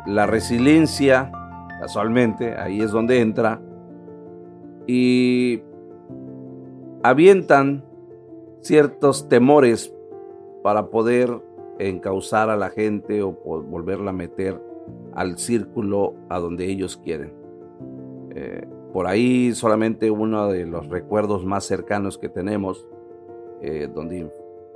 la 0.05 0.25
resiliencia, 0.25 1.31
casualmente, 1.79 2.55
ahí 2.55 2.81
es 2.81 2.91
donde 2.91 3.19
entra, 3.19 3.61
y 4.87 5.61
avientan 7.03 7.85
ciertos 8.61 9.27
temores 9.27 9.93
para 10.63 10.87
poder 10.87 11.41
encauzar 11.79 12.49
a 12.49 12.55
la 12.55 12.69
gente 12.69 13.21
o 13.21 13.31
volverla 13.31 14.11
a 14.11 14.13
meter 14.13 14.61
al 15.13 15.37
círculo 15.37 16.15
a 16.29 16.39
donde 16.39 16.65
ellos 16.65 16.97
quieren. 16.97 17.33
Eh, 18.35 18.65
por 18.91 19.07
ahí 19.07 19.53
solamente 19.53 20.11
uno 20.11 20.49
de 20.49 20.65
los 20.65 20.87
recuerdos 20.87 21.45
más 21.45 21.65
cercanos 21.65 22.17
que 22.17 22.29
tenemos 22.29 22.87
eh, 23.61 23.89
donde 23.93 24.29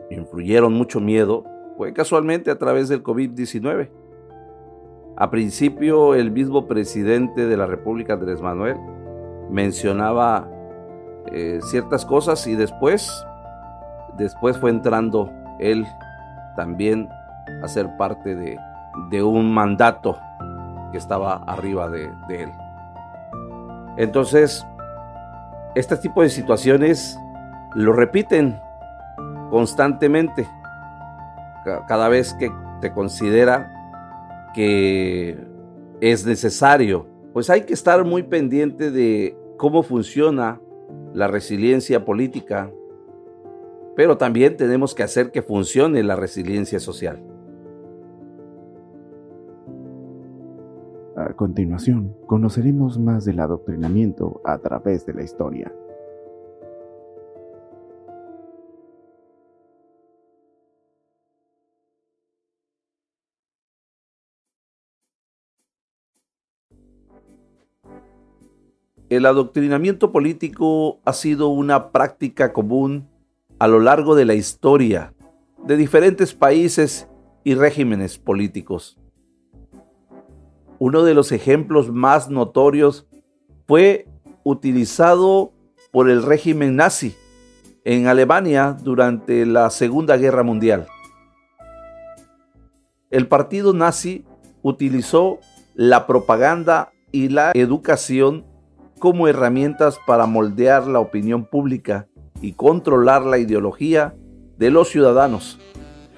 influyeron 0.09 0.73
mucho 0.73 0.99
miedo, 0.99 1.43
fue 1.75 1.93
casualmente 1.93 2.49
a 2.49 2.57
través 2.57 2.89
del 2.89 3.03
COVID-19. 3.03 3.89
A 5.19 5.31
principio, 5.31 6.13
el 6.13 6.29
mismo 6.29 6.67
presidente 6.67 7.47
de 7.47 7.57
la 7.57 7.65
República, 7.65 8.13
Andrés 8.13 8.39
Manuel, 8.39 8.77
mencionaba 9.49 10.47
eh, 11.31 11.59
ciertas 11.63 12.05
cosas 12.05 12.45
y 12.45 12.53
después, 12.53 13.25
después 14.15 14.59
fue 14.59 14.69
entrando 14.69 15.31
él 15.59 15.87
también 16.55 17.09
a 17.63 17.67
ser 17.67 17.97
parte 17.97 18.35
de, 18.35 18.59
de 19.09 19.23
un 19.23 19.51
mandato 19.51 20.19
que 20.91 20.99
estaba 20.99 21.37
arriba 21.47 21.89
de, 21.89 22.11
de 22.27 22.43
él. 22.43 22.51
Entonces, 23.97 24.67
este 25.73 25.97
tipo 25.97 26.21
de 26.21 26.29
situaciones 26.29 27.19
lo 27.73 27.91
repiten 27.93 28.59
constantemente, 29.49 30.47
cada 31.87 32.07
vez 32.07 32.35
que 32.35 32.51
te 32.81 32.91
considera 32.91 33.73
que 34.57 35.37
es 36.01 36.25
necesario, 36.25 37.05
pues 37.31 37.51
hay 37.51 37.61
que 37.61 37.75
estar 37.75 38.03
muy 38.03 38.23
pendiente 38.23 38.89
de 38.89 39.37
cómo 39.55 39.83
funciona 39.83 40.59
la 41.13 41.27
resiliencia 41.27 42.03
política, 42.03 42.71
pero 43.95 44.17
también 44.17 44.57
tenemos 44.57 44.95
que 44.95 45.03
hacer 45.03 45.29
que 45.29 45.43
funcione 45.43 46.01
la 46.01 46.15
resiliencia 46.15 46.79
social. 46.79 47.23
A 51.15 51.33
continuación, 51.33 52.15
conoceremos 52.25 52.97
más 52.97 53.25
del 53.25 53.39
adoctrinamiento 53.39 54.41
a 54.43 54.57
través 54.57 55.05
de 55.05 55.13
la 55.13 55.21
historia. 55.21 55.71
El 69.09 69.25
adoctrinamiento 69.25 70.11
político 70.11 70.99
ha 71.05 71.13
sido 71.13 71.47
una 71.47 71.91
práctica 71.91 72.51
común 72.51 73.07
a 73.57 73.69
lo 73.69 73.79
largo 73.79 74.15
de 74.15 74.25
la 74.25 74.33
historia 74.33 75.13
de 75.65 75.77
diferentes 75.77 76.33
países 76.33 77.07
y 77.45 77.55
regímenes 77.55 78.17
políticos. 78.17 78.97
Uno 80.77 81.03
de 81.03 81.13
los 81.13 81.31
ejemplos 81.31 81.89
más 81.89 82.29
notorios 82.29 83.07
fue 83.65 84.07
utilizado 84.43 85.53
por 85.91 86.09
el 86.09 86.21
régimen 86.21 86.75
nazi 86.75 87.15
en 87.85 88.07
Alemania 88.07 88.75
durante 88.83 89.45
la 89.45 89.69
Segunda 89.69 90.17
Guerra 90.17 90.43
Mundial. 90.43 90.85
El 93.09 93.27
partido 93.27 93.71
nazi 93.71 94.25
utilizó 94.63 95.39
la 95.75 96.05
propaganda 96.07 96.91
y 97.13 97.29
la 97.29 97.51
educación 97.53 98.43
como 98.99 99.27
herramientas 99.27 99.99
para 100.05 100.25
moldear 100.25 100.87
la 100.87 100.99
opinión 100.99 101.45
pública 101.45 102.07
y 102.41 102.53
controlar 102.53 103.23
la 103.23 103.37
ideología 103.37 104.15
de 104.57 104.71
los 104.71 104.89
ciudadanos. 104.89 105.59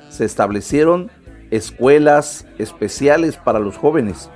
Se 0.10 0.26
establecieron 0.26 1.12
escuelas 1.52 2.48
especiales 2.58 3.38
para 3.38 3.60
los 3.60 3.78
jóvenes. 3.78 4.30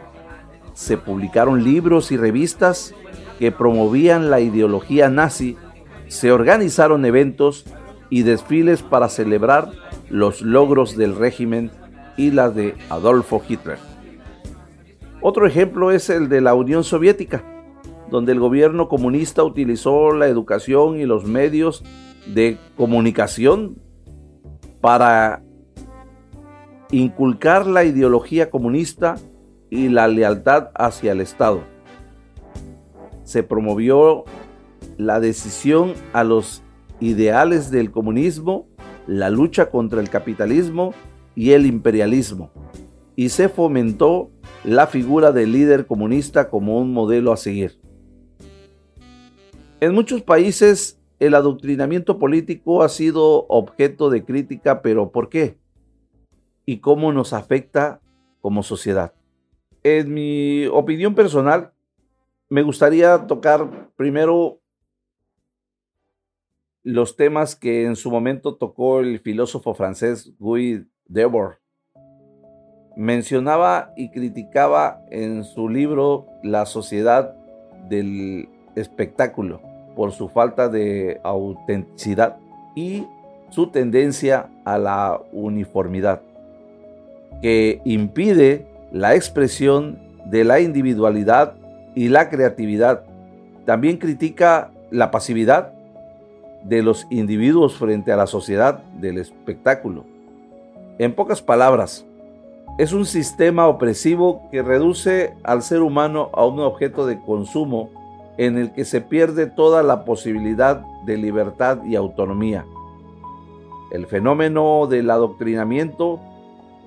Se 0.74 0.98
publicaron 0.98 1.64
libros 1.64 2.12
y 2.12 2.18
revistas 2.18 2.94
que 3.40 3.52
promovían 3.52 4.30
la 4.30 4.40
ideología 4.40 5.10
nazi. 5.10 5.58
Se 6.08 6.32
organizaron 6.32 7.06
eventos 7.06 7.66
y 8.10 8.24
desfiles 8.24 8.82
para 8.82 9.10
celebrar 9.10 9.72
los 10.10 10.42
logros 10.42 10.98
del 10.98 11.16
régimen 11.16 11.72
y 12.18 12.32
la 12.32 12.50
de 12.50 12.76
Adolfo 12.90 13.42
Hitler. 13.48 13.78
Otro 15.22 15.48
ejemplo 15.48 15.92
es 15.92 16.10
el 16.10 16.30
de 16.30 16.42
la 16.42 16.54
Unión 16.54 16.84
Soviética 16.84 17.53
donde 18.14 18.32
el 18.32 18.40
gobierno 18.40 18.90
comunista 18.90 19.44
utilizó 19.44 20.12
la 20.14 20.28
educación 20.28 21.00
y 21.00 21.06
los 21.08 21.26
medios 21.26 21.84
de 22.32 22.60
comunicación 22.78 23.82
para 24.82 25.42
inculcar 26.92 27.66
la 27.66 27.86
ideología 27.86 28.52
comunista 28.52 29.16
y 29.72 29.90
la 29.90 30.08
lealtad 30.08 30.70
hacia 30.76 31.14
el 31.14 31.22
Estado. 31.22 31.62
Se 33.24 33.42
promovió 33.42 34.26
la 34.98 35.20
decisión 35.20 35.94
a 36.14 36.24
los 36.24 36.62
ideales 37.00 37.72
del 37.72 37.90
comunismo, 37.90 38.68
la 39.08 39.32
lucha 39.32 39.72
contra 39.72 40.00
el 40.00 40.12
capitalismo 40.12 40.94
y 41.34 41.54
el 41.54 41.66
imperialismo, 41.66 42.52
y 43.16 43.30
se 43.30 43.50
fomentó 43.50 44.30
la 44.64 44.86
figura 44.86 45.32
del 45.32 45.52
líder 45.52 45.88
comunista 45.88 46.52
como 46.52 46.78
un 46.78 46.94
modelo 46.94 47.34
a 47.34 47.38
seguir. 47.38 47.83
En 49.84 49.94
muchos 49.94 50.22
países 50.22 50.98
el 51.20 51.36
adoctrinamiento 51.36 52.18
político 52.18 52.84
ha 52.84 52.88
sido 52.88 53.46
objeto 53.50 54.10
de 54.10 54.24
crítica, 54.24 54.82
pero 54.82 55.12
¿por 55.12 55.28
qué? 55.28 55.58
¿Y 56.66 56.78
cómo 56.78 57.12
nos 57.12 57.34
afecta 57.34 58.00
como 58.40 58.64
sociedad? 58.64 59.14
En 59.84 60.14
mi 60.14 60.68
opinión 60.68 61.16
personal, 61.16 61.74
me 62.48 62.62
gustaría 62.62 63.28
tocar 63.28 63.92
primero 63.98 64.62
los 66.84 67.18
temas 67.18 67.58
que 67.58 67.84
en 67.84 67.98
su 67.98 68.10
momento 68.10 68.56
tocó 68.56 69.02
el 69.02 69.20
filósofo 69.20 69.74
francés 69.74 70.32
Guy 70.40 70.88
Debord. 71.08 71.56
Mencionaba 72.96 73.92
y 73.98 74.12
criticaba 74.12 75.04
en 75.12 75.44
su 75.44 75.68
libro 75.68 76.28
La 76.42 76.66
sociedad 76.66 77.36
del 77.90 78.48
espectáculo 78.78 79.73
por 79.96 80.12
su 80.12 80.30
falta 80.30 80.70
de 80.70 81.20
autenticidad 81.24 82.38
y 82.76 83.06
su 83.50 83.68
tendencia 83.68 84.48
a 84.66 84.78
la 84.78 85.22
uniformidad, 85.32 86.22
que 87.42 87.82
impide 87.86 88.66
la 88.92 89.16
expresión 89.16 90.00
de 90.26 90.44
la 90.44 90.60
individualidad 90.60 91.54
y 91.96 92.10
la 92.10 92.30
creatividad. 92.30 93.04
También 93.66 93.98
critica 93.98 94.72
la 94.90 95.12
pasividad 95.12 95.74
de 96.64 96.82
los 96.82 97.06
individuos 97.10 97.76
frente 97.76 98.12
a 98.12 98.16
la 98.16 98.28
sociedad 98.28 98.80
del 99.00 99.18
espectáculo. 99.18 100.06
En 100.98 101.14
pocas 101.14 101.42
palabras, 101.42 102.06
es 102.78 102.94
un 102.94 103.06
sistema 103.06 103.68
opresivo 103.68 104.50
que 104.52 104.64
reduce 104.64 105.34
al 105.44 105.62
ser 105.62 105.82
humano 105.82 106.30
a 106.34 106.46
un 106.46 106.60
objeto 106.60 107.06
de 107.06 107.20
consumo 107.20 107.92
en 108.38 108.58
el 108.58 108.74
que 108.74 108.86
se 108.86 109.02
pierde 109.02 109.48
toda 109.48 109.84
la 109.84 110.06
posibilidad 110.06 110.84
de 111.06 111.18
libertad 111.18 111.84
y 111.84 111.96
autonomía. 111.96 112.66
El 113.92 114.08
fenómeno 114.08 114.88
del 114.88 115.10
adoctrinamiento 115.12 116.20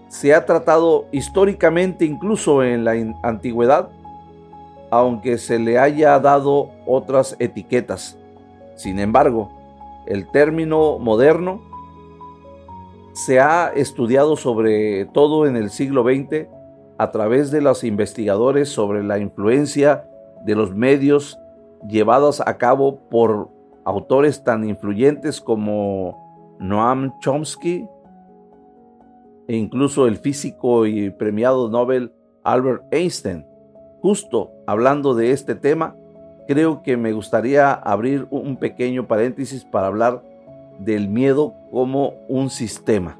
se 0.09 0.35
ha 0.35 0.45
tratado 0.45 1.07
históricamente 1.13 2.05
incluso 2.05 2.63
en 2.63 2.85
la 2.85 2.95
antigüedad, 3.23 3.91
aunque 4.91 5.39
se 5.39 5.59
le 5.59 5.79
haya 5.79 6.19
dado 6.19 6.71
otras 6.87 7.37
etiquetas. 7.39 8.19
Sin 8.77 8.99
embargo, 8.99 9.51
el 10.07 10.29
término 10.31 10.99
moderno 10.99 11.61
se 13.13 13.41
ha 13.41 13.73
estudiado 13.75 14.37
sobre 14.37 15.07
todo 15.07 15.47
en 15.47 15.57
el 15.57 15.71
siglo 15.71 16.03
XX 16.03 16.49
a 16.99 17.11
través 17.11 17.51
de 17.51 17.61
los 17.61 17.85
investigadores 17.85 18.69
sobre 18.69 19.03
la 19.03 19.19
influencia 19.19 20.09
de 20.47 20.55
los 20.55 20.75
medios 20.75 21.39
llevados 21.87 22.41
a 22.41 22.57
cabo 22.57 23.01
por 23.11 23.51
autores 23.85 24.43
tan 24.45 24.67
influyentes 24.67 25.41
como 25.41 26.57
Noam 26.59 27.19
Chomsky 27.19 27.87
e 29.49 29.57
incluso 29.57 30.07
el 30.07 30.17
físico 30.17 30.87
y 30.87 31.11
premiado 31.11 31.69
Nobel 31.69 32.13
Albert 32.45 32.85
Einstein. 32.93 33.45
Justo 34.01 34.53
hablando 34.67 35.15
de 35.15 35.33
este 35.33 35.57
tema, 35.57 35.97
creo 36.47 36.83
que 36.83 36.97
me 36.97 37.13
gustaría 37.13 37.73
abrir 37.73 38.27
un 38.31 38.57
pequeño 38.57 39.07
paréntesis 39.07 39.65
para 39.65 39.89
hablar 39.89 40.23
del 40.79 41.09
miedo 41.09 41.55
como 41.73 42.15
un 42.29 42.51
sistema. 42.51 43.19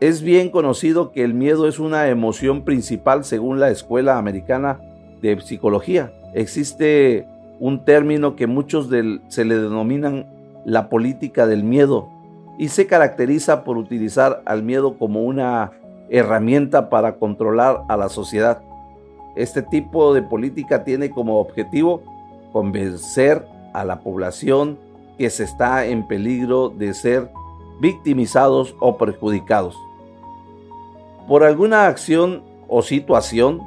Es 0.00 0.22
bien 0.22 0.48
conocido 0.48 1.12
que 1.12 1.22
el 1.22 1.34
miedo 1.34 1.68
es 1.68 1.78
una 1.78 2.08
emoción 2.08 2.62
principal 2.62 3.22
según 3.22 3.60
la 3.60 3.68
Escuela 3.68 4.16
Americana 4.16 4.80
de 5.20 5.38
Psicología. 5.42 6.10
Existe 6.32 7.26
un 7.58 7.84
término 7.84 8.34
que 8.34 8.46
muchos 8.46 8.88
se 9.28 9.44
le 9.44 9.58
denominan 9.58 10.26
la 10.64 10.88
política 10.88 11.46
del 11.46 11.64
miedo 11.64 12.08
y 12.58 12.68
se 12.68 12.86
caracteriza 12.86 13.62
por 13.62 13.76
utilizar 13.76 14.40
al 14.46 14.62
miedo 14.62 14.96
como 14.96 15.22
una 15.22 15.72
herramienta 16.08 16.88
para 16.88 17.16
controlar 17.16 17.82
a 17.90 17.98
la 17.98 18.08
sociedad. 18.08 18.62
Este 19.36 19.60
tipo 19.60 20.14
de 20.14 20.22
política 20.22 20.82
tiene 20.82 21.10
como 21.10 21.38
objetivo 21.38 22.02
convencer 22.54 23.46
a 23.74 23.84
la 23.84 24.00
población 24.00 24.78
que 25.18 25.28
se 25.28 25.44
está 25.44 25.84
en 25.84 26.08
peligro 26.08 26.70
de 26.70 26.94
ser 26.94 27.30
victimizados 27.82 28.74
o 28.80 28.96
perjudicados. 28.96 29.76
Por 31.30 31.44
alguna 31.44 31.86
acción 31.86 32.42
o 32.66 32.82
situación, 32.82 33.62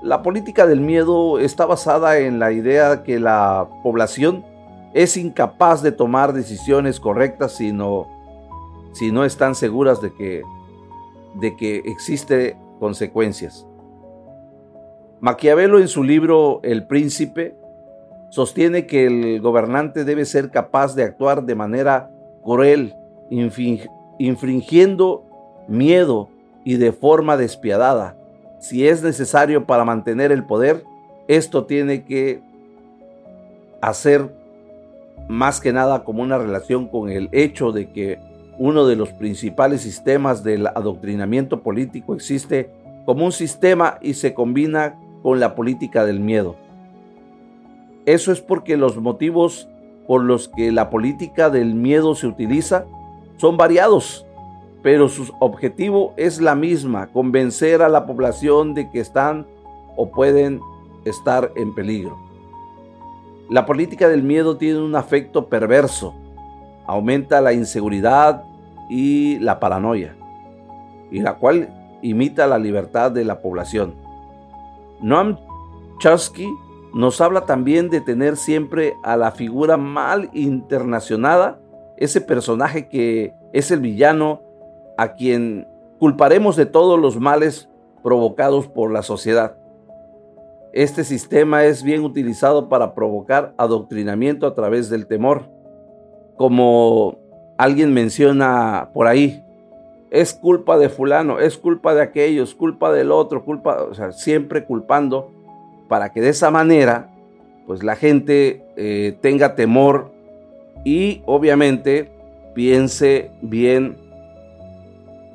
la 0.00 0.22
política 0.22 0.64
del 0.68 0.80
miedo 0.80 1.40
está 1.40 1.66
basada 1.66 2.18
en 2.18 2.38
la 2.38 2.52
idea 2.52 3.02
que 3.02 3.18
la 3.18 3.68
población 3.82 4.44
es 4.94 5.16
incapaz 5.16 5.82
de 5.82 5.90
tomar 5.90 6.32
decisiones 6.32 7.00
correctas 7.00 7.50
si 7.50 7.72
no, 7.72 8.06
si 8.92 9.10
no 9.10 9.24
están 9.24 9.56
seguras 9.56 10.00
de 10.00 10.14
que, 10.14 10.42
de 11.34 11.56
que 11.56 11.78
existe 11.78 12.56
consecuencias. 12.78 13.66
Maquiavelo 15.18 15.80
en 15.80 15.88
su 15.88 16.04
libro 16.04 16.60
El 16.62 16.86
Príncipe 16.86 17.56
sostiene 18.30 18.86
que 18.86 19.06
el 19.06 19.40
gobernante 19.40 20.04
debe 20.04 20.24
ser 20.26 20.52
capaz 20.52 20.94
de 20.94 21.02
actuar 21.02 21.42
de 21.42 21.56
manera 21.56 22.08
cruel, 22.44 22.94
infringiendo 24.20 25.24
miedo 25.66 26.29
y 26.64 26.76
de 26.76 26.92
forma 26.92 27.36
despiadada. 27.36 28.16
Si 28.58 28.86
es 28.86 29.02
necesario 29.02 29.66
para 29.66 29.84
mantener 29.84 30.32
el 30.32 30.44
poder, 30.44 30.84
esto 31.28 31.64
tiene 31.64 32.04
que 32.04 32.42
hacer 33.80 34.34
más 35.28 35.60
que 35.60 35.72
nada 35.72 36.04
como 36.04 36.22
una 36.22 36.38
relación 36.38 36.88
con 36.88 37.08
el 37.08 37.28
hecho 37.32 37.72
de 37.72 37.90
que 37.90 38.18
uno 38.58 38.86
de 38.86 38.96
los 38.96 39.10
principales 39.10 39.82
sistemas 39.82 40.42
del 40.44 40.66
adoctrinamiento 40.66 41.62
político 41.62 42.14
existe 42.14 42.70
como 43.06 43.24
un 43.24 43.32
sistema 43.32 43.98
y 44.02 44.14
se 44.14 44.34
combina 44.34 44.98
con 45.22 45.40
la 45.40 45.54
política 45.54 46.04
del 46.04 46.20
miedo. 46.20 46.56
Eso 48.06 48.32
es 48.32 48.40
porque 48.40 48.76
los 48.76 48.96
motivos 48.96 49.68
por 50.06 50.24
los 50.24 50.48
que 50.48 50.72
la 50.72 50.90
política 50.90 51.50
del 51.50 51.74
miedo 51.74 52.14
se 52.14 52.26
utiliza 52.26 52.84
son 53.36 53.56
variados, 53.56 54.26
pero 54.82 55.08
su 55.08 55.32
objetivo 55.40 56.14
es 56.16 56.40
la 56.40 56.54
misma, 56.54 57.08
convencer 57.08 57.82
a 57.82 57.88
la 57.88 58.06
población 58.06 58.74
de 58.74 58.90
que 58.90 59.00
están 59.00 59.46
o 59.96 60.10
pueden 60.10 60.60
estar 61.04 61.52
en 61.56 61.74
peligro. 61.74 62.16
La 63.48 63.66
política 63.66 64.08
del 64.08 64.22
miedo 64.22 64.56
tiene 64.56 64.80
un 64.80 64.94
afecto 64.94 65.48
perverso, 65.48 66.14
aumenta 66.86 67.40
la 67.40 67.52
inseguridad 67.52 68.44
y 68.88 69.38
la 69.40 69.60
paranoia, 69.60 70.16
y 71.10 71.20
la 71.20 71.34
cual 71.34 71.68
imita 72.02 72.46
la 72.46 72.58
libertad 72.58 73.10
de 73.10 73.24
la 73.24 73.40
población. 73.40 73.94
Noam 75.00 75.36
Chomsky 75.98 76.48
nos 76.94 77.20
habla 77.20 77.44
también 77.44 77.90
de 77.90 78.00
tener 78.00 78.36
siempre 78.36 78.94
a 79.02 79.16
la 79.16 79.30
figura 79.32 79.76
mal 79.76 80.30
internacionada, 80.32 81.60
ese 81.96 82.20
personaje 82.20 82.88
que 82.88 83.34
es 83.52 83.70
el 83.70 83.80
villano 83.80 84.40
a 85.00 85.14
quien 85.14 85.66
culparemos 85.98 86.56
de 86.56 86.66
todos 86.66 87.00
los 87.00 87.18
males 87.18 87.70
provocados 88.02 88.66
por 88.66 88.92
la 88.92 89.02
sociedad. 89.02 89.56
Este 90.74 91.04
sistema 91.04 91.64
es 91.64 91.82
bien 91.82 92.04
utilizado 92.04 92.68
para 92.68 92.94
provocar 92.94 93.54
adoctrinamiento 93.56 94.46
a 94.46 94.54
través 94.54 94.90
del 94.90 95.06
temor. 95.06 95.48
Como 96.36 97.16
alguien 97.56 97.94
menciona 97.94 98.90
por 98.92 99.06
ahí, 99.06 99.42
es 100.10 100.34
culpa 100.34 100.76
de 100.76 100.90
fulano, 100.90 101.40
es 101.40 101.56
culpa 101.56 101.94
de 101.94 102.02
aquellos, 102.02 102.54
culpa 102.54 102.92
del 102.92 103.10
otro, 103.10 103.42
culpa, 103.42 103.84
o 103.84 103.94
sea, 103.94 104.12
siempre 104.12 104.66
culpando 104.66 105.30
para 105.88 106.12
que 106.12 106.20
de 106.20 106.28
esa 106.28 106.50
manera, 106.50 107.08
pues 107.66 107.82
la 107.82 107.96
gente 107.96 108.66
eh, 108.76 109.16
tenga 109.22 109.54
temor 109.54 110.12
y 110.84 111.22
obviamente 111.24 112.12
piense 112.52 113.30
bien 113.40 114.09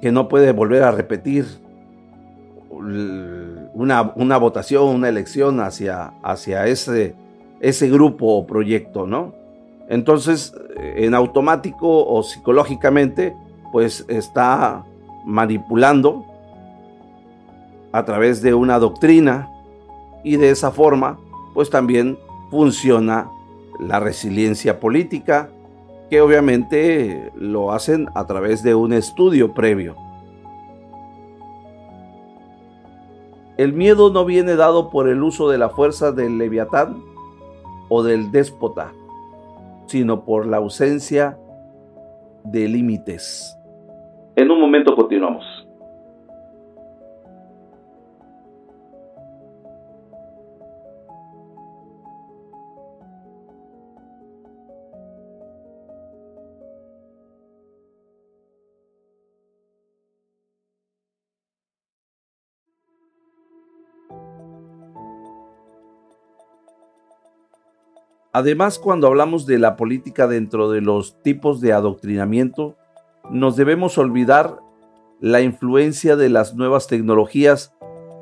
que 0.02 0.12
no 0.12 0.28
puede 0.28 0.52
volver 0.52 0.84
a 0.84 0.92
repetir 0.92 1.46
una, 2.70 4.14
una 4.16 4.38
votación, 4.38 4.88
una 4.88 5.10
elección 5.10 5.60
hacia, 5.60 6.14
hacia 6.24 6.68
ese, 6.68 7.16
ese 7.60 7.90
grupo 7.90 8.28
o 8.36 8.46
proyecto, 8.46 9.08
¿no? 9.08 9.34
Entonces, 9.88 10.54
en 10.78 11.14
automático 11.14 12.06
o 12.06 12.24
psicológicamente, 12.24 13.36
pues 13.72 14.06
está 14.08 14.84
manipulando 15.26 16.26
a 17.92 18.04
través 18.04 18.42
de 18.42 18.54
una 18.54 18.80
doctrina 18.80 19.50
y 20.24 20.38
de 20.38 20.50
esa 20.50 20.72
forma 20.72 21.18
pues 21.54 21.70
también 21.70 22.18
funciona 22.52 23.30
la 23.80 24.00
resiliencia 24.00 24.80
política 24.80 25.50
que 26.10 26.22
obviamente 26.22 27.32
lo 27.36 27.72
hacen 27.72 28.08
a 28.16 28.26
través 28.28 28.64
de 28.64 28.76
un 28.76 28.94
estudio 28.94 29.54
previo. 29.54 29.96
El 33.58 33.74
miedo 33.74 34.12
no 34.12 34.26
viene 34.26 34.56
dado 34.56 34.90
por 34.90 35.08
el 35.08 35.24
uso 35.24 35.50
de 35.50 35.58
la 35.58 35.70
fuerza 35.70 36.12
del 36.12 36.38
leviatán 36.38 37.02
o 37.90 38.04
del 38.04 38.32
déspota, 38.32 38.92
sino 39.88 40.26
por 40.26 40.46
la 40.46 40.58
ausencia 40.58 41.38
de 42.44 42.68
límites. 42.68 43.58
En 44.36 44.52
un 44.52 44.60
momento 44.60 44.96
continuamos. 44.96 45.65
Además, 68.36 68.80
cuando 68.80 69.08
hablamos 69.08 69.46
de 69.46 69.58
la 69.60 69.78
política 69.78 70.28
dentro 70.28 70.70
de 70.70 70.82
los 70.82 71.16
tipos 71.22 71.62
de 71.62 71.72
adoctrinamiento, 71.72 72.76
nos 73.32 73.56
debemos 73.56 73.98
olvidar 73.98 74.60
la 75.22 75.40
influencia 75.40 76.18
de 76.18 76.28
las 76.28 76.54
nuevas 76.54 76.88
tecnologías 76.88 77.74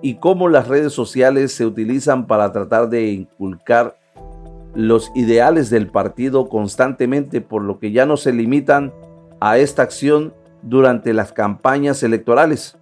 y 0.04 0.18
cómo 0.18 0.50
las 0.50 0.68
redes 0.68 0.94
sociales 0.94 1.52
se 1.54 1.66
utilizan 1.66 2.28
para 2.28 2.52
tratar 2.52 2.90
de 2.90 3.08
inculcar 3.08 3.98
los 4.76 5.12
ideales 5.16 5.72
del 5.72 5.88
partido 5.88 6.48
constantemente, 6.48 7.42
por 7.42 7.64
lo 7.64 7.80
que 7.80 7.92
ya 7.92 8.06
no 8.06 8.16
se 8.16 8.34
limitan 8.34 8.94
a 9.40 9.58
esta 9.58 9.82
acción 9.82 10.32
durante 10.62 11.12
las 11.14 11.34
campañas 11.34 12.04
electorales, 12.04 12.78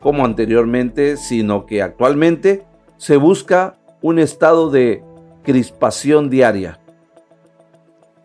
como 0.00 0.26
anteriormente, 0.26 1.16
sino 1.16 1.64
que 1.64 1.80
actualmente 1.80 2.66
se 2.98 3.16
busca 3.16 3.78
un 4.02 4.18
estado 4.18 4.68
de 4.68 5.02
crispación 5.44 6.30
diaria. 6.30 6.80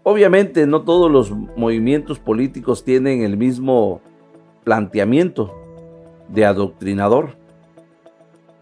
Obviamente 0.03 0.65
no 0.65 0.81
todos 0.81 1.11
los 1.11 1.31
movimientos 1.31 2.17
políticos 2.17 2.83
tienen 2.83 3.21
el 3.21 3.37
mismo 3.37 4.01
planteamiento 4.63 5.53
de 6.29 6.45
adoctrinador. 6.45 7.35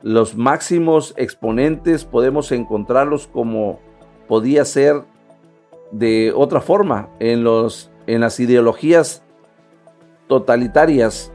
Los 0.02 0.36
máximos 0.36 1.14
exponentes 1.18 2.04
podemos 2.04 2.52
encontrarlos 2.52 3.28
como 3.28 3.80
podía 4.28 4.66
ser 4.66 5.04
de 5.92 6.34
otra 6.36 6.60
forma 6.60 7.10
en, 7.20 7.44
los, 7.44 7.90
en 8.08 8.22
las 8.22 8.40
ideologías 8.40 9.24
totalitarias 10.28 11.32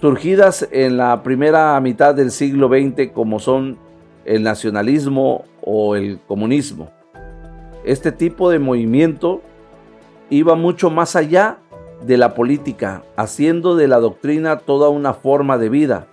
surgidas 0.00 0.66
en 0.72 0.96
la 0.96 1.22
primera 1.22 1.78
mitad 1.80 2.14
del 2.14 2.30
siglo 2.30 2.68
XX 2.68 3.12
como 3.12 3.38
son 3.38 3.78
el 4.24 4.42
nacionalismo 4.42 5.44
o 5.62 5.96
el 5.96 6.20
comunismo. 6.26 6.90
Este 7.84 8.12
tipo 8.12 8.50
de 8.50 8.58
movimiento 8.58 9.40
iba 10.28 10.54
mucho 10.54 10.90
más 10.90 11.16
allá 11.16 11.58
de 12.04 12.16
la 12.16 12.34
política, 12.34 13.02
haciendo 13.16 13.76
de 13.76 13.88
la 13.88 13.98
doctrina 13.98 14.58
toda 14.58 14.88
una 14.88 15.14
forma 15.14 15.58
de 15.58 15.68
vida. 15.68 16.06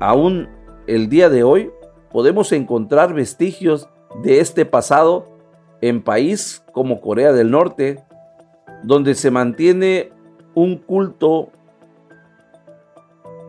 Aún 0.00 0.48
el 0.86 1.08
día 1.08 1.30
de 1.30 1.44
hoy 1.44 1.70
podemos 2.10 2.52
encontrar 2.52 3.14
vestigios 3.14 3.88
de 4.22 4.40
este 4.40 4.64
pasado 4.64 5.26
en 5.80 6.02
países 6.02 6.62
como 6.72 7.00
Corea 7.00 7.32
del 7.32 7.50
Norte, 7.50 8.04
donde 8.82 9.14
se 9.14 9.30
mantiene 9.30 10.12
un 10.54 10.76
culto 10.76 11.50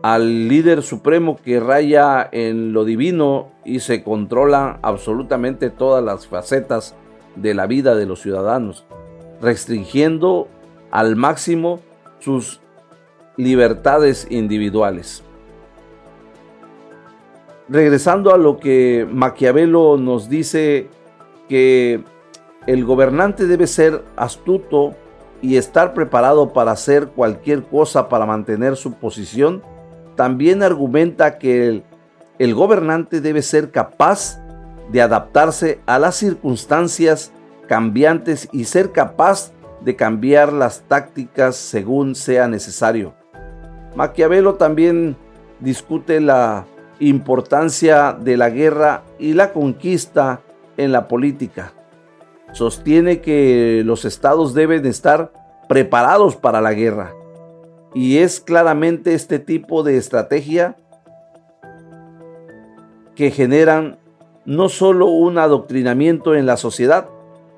al 0.06 0.46
líder 0.46 0.84
supremo 0.84 1.36
que 1.36 1.58
raya 1.58 2.28
en 2.30 2.72
lo 2.72 2.84
divino 2.84 3.48
y 3.64 3.80
se 3.80 4.04
controla 4.04 4.78
absolutamente 4.82 5.68
todas 5.68 6.04
las 6.04 6.28
facetas 6.28 6.94
de 7.34 7.54
la 7.54 7.66
vida 7.66 7.96
de 7.96 8.06
los 8.06 8.20
ciudadanos, 8.20 8.84
restringiendo 9.42 10.46
al 10.92 11.16
máximo 11.16 11.80
sus 12.20 12.60
libertades 13.36 14.28
individuales. 14.30 15.24
Regresando 17.68 18.32
a 18.32 18.38
lo 18.38 18.60
que 18.60 19.08
Maquiavelo 19.10 19.96
nos 19.96 20.28
dice 20.28 20.86
que 21.48 22.04
el 22.68 22.84
gobernante 22.84 23.48
debe 23.48 23.66
ser 23.66 24.04
astuto 24.14 24.94
y 25.42 25.56
estar 25.56 25.94
preparado 25.94 26.52
para 26.52 26.70
hacer 26.70 27.08
cualquier 27.08 27.64
cosa 27.64 28.08
para 28.08 28.24
mantener 28.24 28.76
su 28.76 28.92
posición, 28.92 29.64
también 30.16 30.62
argumenta 30.62 31.38
que 31.38 31.82
el, 32.38 32.54
gobernante 32.54 33.20
debe 33.20 33.42
ser 33.42 33.70
capaz 33.70 34.40
de 34.90 35.02
adaptarse 35.02 35.80
a 35.86 35.98
las 35.98 36.16
circunstancias 36.16 37.32
cambiantes 37.68 38.48
y 38.52 38.64
ser 38.64 38.92
capaz 38.92 39.52
de 39.82 39.94
cambiar 39.94 40.52
las 40.52 40.82
tácticas 40.82 41.56
según 41.56 42.14
sea 42.14 42.48
necesario. 42.48 43.14
Maquiavelo 43.94 44.54
también 44.54 45.16
discute 45.60 46.20
la 46.20 46.66
importancia 46.98 48.12
de 48.12 48.36
la 48.36 48.50
guerra 48.50 49.02
y 49.18 49.34
la 49.34 49.52
conquista 49.52 50.40
en 50.76 50.92
la 50.92 51.08
política. 51.08 51.72
Sostiene 52.52 53.20
que 53.20 53.82
los 53.84 54.04
estados 54.04 54.54
deben 54.54 54.86
estar 54.86 55.32
preparados 55.68 56.36
para 56.36 56.60
la 56.60 56.72
guerra 56.72 57.12
y 57.96 58.18
es 58.18 58.40
claramente 58.40 59.14
este 59.14 59.38
tipo 59.38 59.82
de 59.82 59.96
estrategia 59.96 60.76
que 63.14 63.30
generan 63.30 63.96
no 64.44 64.68
solo 64.68 65.06
un 65.06 65.38
adoctrinamiento 65.38 66.34
en 66.34 66.44
la 66.44 66.58
sociedad, 66.58 67.08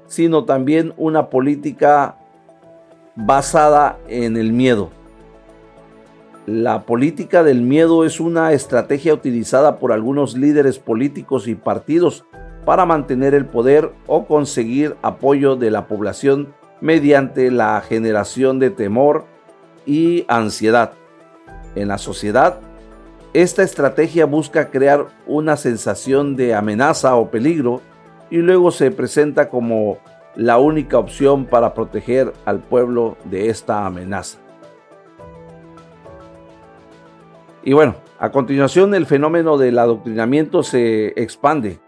sino 0.06 0.44
también 0.44 0.94
una 0.96 1.28
política 1.28 2.18
basada 3.16 3.98
en 4.06 4.36
el 4.36 4.52
miedo. 4.52 4.90
La 6.46 6.82
política 6.82 7.42
del 7.42 7.62
miedo 7.62 8.04
es 8.04 8.20
una 8.20 8.52
estrategia 8.52 9.14
utilizada 9.14 9.80
por 9.80 9.90
algunos 9.90 10.36
líderes 10.36 10.78
políticos 10.78 11.48
y 11.48 11.56
partidos 11.56 12.24
para 12.64 12.86
mantener 12.86 13.34
el 13.34 13.46
poder 13.46 13.90
o 14.06 14.24
conseguir 14.26 14.94
apoyo 15.02 15.56
de 15.56 15.72
la 15.72 15.88
población 15.88 16.54
mediante 16.80 17.50
la 17.50 17.80
generación 17.80 18.60
de 18.60 18.70
temor 18.70 19.24
y 19.88 20.26
ansiedad. 20.28 20.92
En 21.74 21.88
la 21.88 21.96
sociedad, 21.96 22.60
esta 23.32 23.62
estrategia 23.62 24.26
busca 24.26 24.68
crear 24.70 25.06
una 25.26 25.56
sensación 25.56 26.36
de 26.36 26.54
amenaza 26.54 27.16
o 27.16 27.30
peligro 27.30 27.80
y 28.30 28.36
luego 28.36 28.70
se 28.70 28.90
presenta 28.90 29.48
como 29.48 29.98
la 30.36 30.58
única 30.58 30.98
opción 30.98 31.46
para 31.46 31.72
proteger 31.72 32.34
al 32.44 32.60
pueblo 32.60 33.16
de 33.24 33.48
esta 33.48 33.86
amenaza. 33.86 34.38
Y 37.64 37.72
bueno, 37.72 37.96
a 38.18 38.30
continuación 38.30 38.94
el 38.94 39.06
fenómeno 39.06 39.56
del 39.56 39.78
adoctrinamiento 39.78 40.62
se 40.62 41.08
expande 41.20 41.80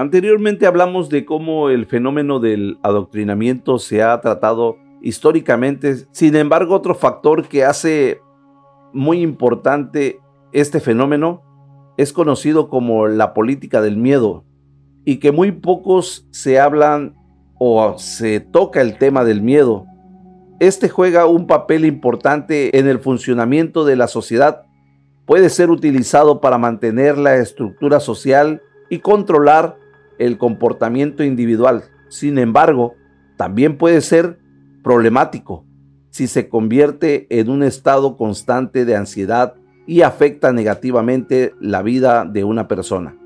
Anteriormente 0.00 0.66
hablamos 0.66 1.10
de 1.10 1.26
cómo 1.26 1.68
el 1.68 1.84
fenómeno 1.84 2.40
del 2.40 2.78
adoctrinamiento 2.82 3.78
se 3.78 4.02
ha 4.02 4.18
tratado 4.22 4.78
históricamente. 5.02 5.94
Sin 6.10 6.36
embargo, 6.36 6.74
otro 6.74 6.94
factor 6.94 7.46
que 7.46 7.66
hace 7.66 8.22
muy 8.94 9.20
importante 9.20 10.18
este 10.52 10.80
fenómeno 10.80 11.42
es 11.98 12.14
conocido 12.14 12.70
como 12.70 13.08
la 13.08 13.34
política 13.34 13.82
del 13.82 13.98
miedo 13.98 14.46
y 15.04 15.18
que 15.18 15.32
muy 15.32 15.52
pocos 15.52 16.26
se 16.30 16.58
hablan 16.58 17.14
o 17.58 17.98
se 17.98 18.40
toca 18.40 18.80
el 18.80 18.96
tema 18.96 19.22
del 19.22 19.42
miedo. 19.42 19.84
Este 20.60 20.88
juega 20.88 21.26
un 21.26 21.46
papel 21.46 21.84
importante 21.84 22.78
en 22.78 22.88
el 22.88 23.00
funcionamiento 23.00 23.84
de 23.84 23.96
la 23.96 24.08
sociedad. 24.08 24.62
Puede 25.26 25.50
ser 25.50 25.68
utilizado 25.68 26.40
para 26.40 26.56
mantener 26.56 27.18
la 27.18 27.36
estructura 27.36 28.00
social 28.00 28.62
y 28.88 29.00
controlar 29.00 29.76
el 30.20 30.38
comportamiento 30.38 31.24
individual. 31.24 31.84
Sin 32.08 32.38
embargo, 32.38 32.94
también 33.36 33.78
puede 33.78 34.02
ser 34.02 34.38
problemático 34.84 35.64
si 36.10 36.26
se 36.26 36.48
convierte 36.48 37.26
en 37.30 37.48
un 37.48 37.62
estado 37.62 38.16
constante 38.16 38.84
de 38.84 38.96
ansiedad 38.96 39.54
y 39.86 40.02
afecta 40.02 40.52
negativamente 40.52 41.54
la 41.58 41.82
vida 41.82 42.24
de 42.24 42.44
una 42.44 42.68
persona. 42.68 43.16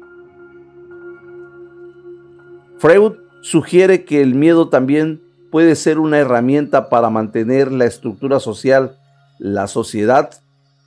Freud 2.78 3.14
sugiere 3.42 4.04
que 4.04 4.22
el 4.22 4.34
miedo 4.34 4.68
también 4.68 5.20
puede 5.50 5.74
ser 5.74 5.98
una 5.98 6.18
herramienta 6.18 6.88
para 6.88 7.10
mantener 7.10 7.72
la 7.72 7.86
estructura 7.86 8.38
social. 8.38 8.96
La 9.38 9.66
sociedad 9.66 10.30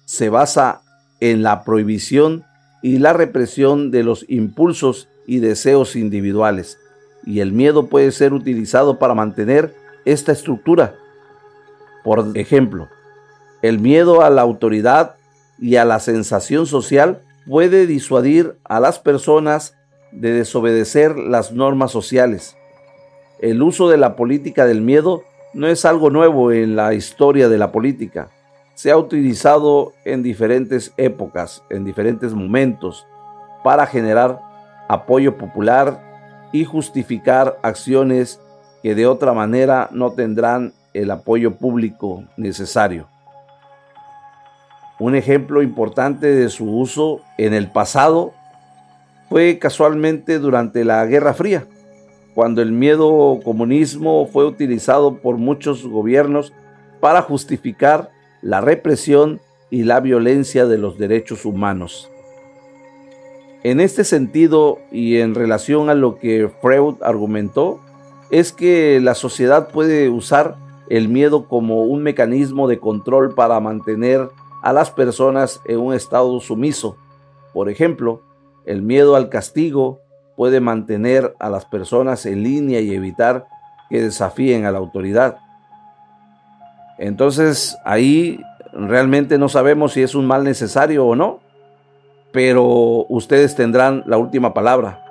se 0.05 0.29
basa 0.29 0.81
en 1.19 1.43
la 1.43 1.63
prohibición 1.63 2.45
y 2.81 2.99
la 2.99 3.13
represión 3.13 3.91
de 3.91 4.03
los 4.03 4.25
impulsos 4.29 5.09
y 5.27 5.39
deseos 5.39 5.95
individuales. 5.95 6.79
Y 7.23 7.41
el 7.41 7.51
miedo 7.51 7.87
puede 7.87 8.11
ser 8.11 8.33
utilizado 8.33 8.97
para 8.97 9.13
mantener 9.13 9.75
esta 10.05 10.31
estructura. 10.31 10.95
Por 12.03 12.31
ejemplo, 12.35 12.87
el 13.61 13.79
miedo 13.79 14.23
a 14.23 14.29
la 14.29 14.41
autoridad 14.41 15.15
y 15.59 15.75
a 15.75 15.85
la 15.85 15.99
sensación 15.99 16.65
social 16.65 17.21
puede 17.45 17.85
disuadir 17.85 18.55
a 18.63 18.79
las 18.79 18.99
personas 18.99 19.75
de 20.11 20.31
desobedecer 20.31 21.17
las 21.17 21.51
normas 21.51 21.91
sociales. 21.91 22.55
El 23.39 23.61
uso 23.61 23.89
de 23.89 23.97
la 23.97 24.15
política 24.15 24.65
del 24.65 24.81
miedo 24.81 25.23
no 25.53 25.67
es 25.67 25.85
algo 25.85 26.09
nuevo 26.09 26.51
en 26.51 26.75
la 26.75 26.93
historia 26.93 27.49
de 27.49 27.57
la 27.57 27.71
política. 27.71 28.29
Se 28.75 28.91
ha 28.91 28.97
utilizado 28.97 29.93
en 30.05 30.23
diferentes 30.23 30.93
épocas, 30.97 31.63
en 31.69 31.83
diferentes 31.83 32.33
momentos, 32.33 33.05
para 33.63 33.85
generar 33.87 34.39
apoyo 34.87 35.37
popular 35.37 36.01
y 36.51 36.65
justificar 36.65 37.59
acciones 37.61 38.39
que 38.81 38.95
de 38.95 39.07
otra 39.07 39.33
manera 39.33 39.89
no 39.91 40.11
tendrán 40.11 40.73
el 40.93 41.11
apoyo 41.11 41.55
público 41.55 42.23
necesario. 42.37 43.07
Un 44.99 45.15
ejemplo 45.15 45.61
importante 45.61 46.27
de 46.27 46.49
su 46.49 46.65
uso 46.65 47.21
en 47.37 47.53
el 47.53 47.69
pasado 47.69 48.33
fue 49.29 49.59
casualmente 49.59 50.39
durante 50.39 50.83
la 50.83 51.05
Guerra 51.05 51.33
Fría, 51.33 51.67
cuando 52.33 52.61
el 52.61 52.71
miedo 52.71 53.39
comunismo 53.43 54.27
fue 54.27 54.45
utilizado 54.45 55.17
por 55.17 55.37
muchos 55.37 55.85
gobiernos 55.85 56.53
para 56.99 57.21
justificar 57.21 58.09
la 58.41 58.61
represión 58.61 59.39
y 59.69 59.83
la 59.83 59.99
violencia 59.99 60.65
de 60.65 60.77
los 60.77 60.97
derechos 60.97 61.45
humanos. 61.45 62.09
En 63.69 63.81
este 63.81 64.05
sentido 64.05 64.79
y 64.93 65.17
en 65.17 65.35
relación 65.35 65.89
a 65.89 65.93
lo 65.93 66.19
que 66.19 66.49
Freud 66.61 66.95
argumentó, 67.01 67.81
es 68.29 68.53
que 68.53 69.01
la 69.01 69.13
sociedad 69.13 69.71
puede 69.71 70.07
usar 70.07 70.55
el 70.89 71.09
miedo 71.09 71.49
como 71.49 71.83
un 71.83 72.01
mecanismo 72.01 72.69
de 72.69 72.79
control 72.79 73.35
para 73.35 73.59
mantener 73.59 74.29
a 74.63 74.71
las 74.71 74.89
personas 74.89 75.59
en 75.65 75.79
un 75.79 75.93
estado 75.93 76.39
sumiso. 76.39 76.95
Por 77.53 77.69
ejemplo, 77.69 78.21
el 78.65 78.83
miedo 78.83 79.17
al 79.17 79.27
castigo 79.27 79.99
puede 80.37 80.61
mantener 80.61 81.35
a 81.37 81.49
las 81.49 81.65
personas 81.65 82.25
en 82.25 82.43
línea 82.43 82.79
y 82.79 82.95
evitar 82.95 83.47
que 83.89 84.01
desafíen 84.01 84.63
a 84.63 84.71
la 84.71 84.77
autoridad. 84.77 85.39
Entonces 86.97 87.77
ahí 87.83 88.39
realmente 88.71 89.37
no 89.37 89.49
sabemos 89.49 89.91
si 89.91 90.03
es 90.03 90.15
un 90.15 90.25
mal 90.25 90.45
necesario 90.45 91.05
o 91.05 91.17
no, 91.17 91.41
pero 92.37 93.07
ustedes 93.09 93.55
tendrán 93.55 94.03
la 94.05 94.19
última 94.19 94.53
palabra. 94.53 95.03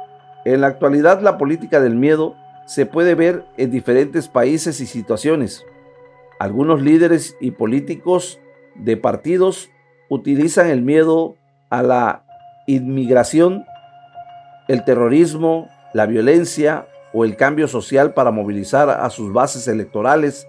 En 0.45 0.61
la 0.61 0.69
actualidad 0.69 1.23
la 1.23 1.39
política 1.39 1.81
del 1.81 1.97
miedo 1.97 2.37
se 2.67 2.87
puede 2.87 3.17
ver 3.17 3.45
en 3.57 3.73
diferentes 3.73 4.29
países 4.29 4.81
y 4.81 4.87
situaciones. 4.87 5.67
Algunos 6.39 6.83
líderes 6.83 7.37
y 7.41 7.51
políticos 7.51 8.39
de 8.77 8.97
partidos 8.97 9.71
utilizan 10.09 10.69
el 10.69 10.83
miedo 10.83 11.35
a 11.69 11.83
la 11.83 12.23
inmigración, 12.69 13.65
el 14.69 14.85
terrorismo, 14.85 15.69
la 15.95 16.07
violencia 16.07 16.87
o 17.13 17.25
el 17.25 17.35
cambio 17.35 17.67
social 17.67 18.15
para 18.15 18.31
movilizar 18.31 18.89
a 18.89 19.11
sus 19.11 19.33
bases 19.33 19.67
electorales 19.67 20.47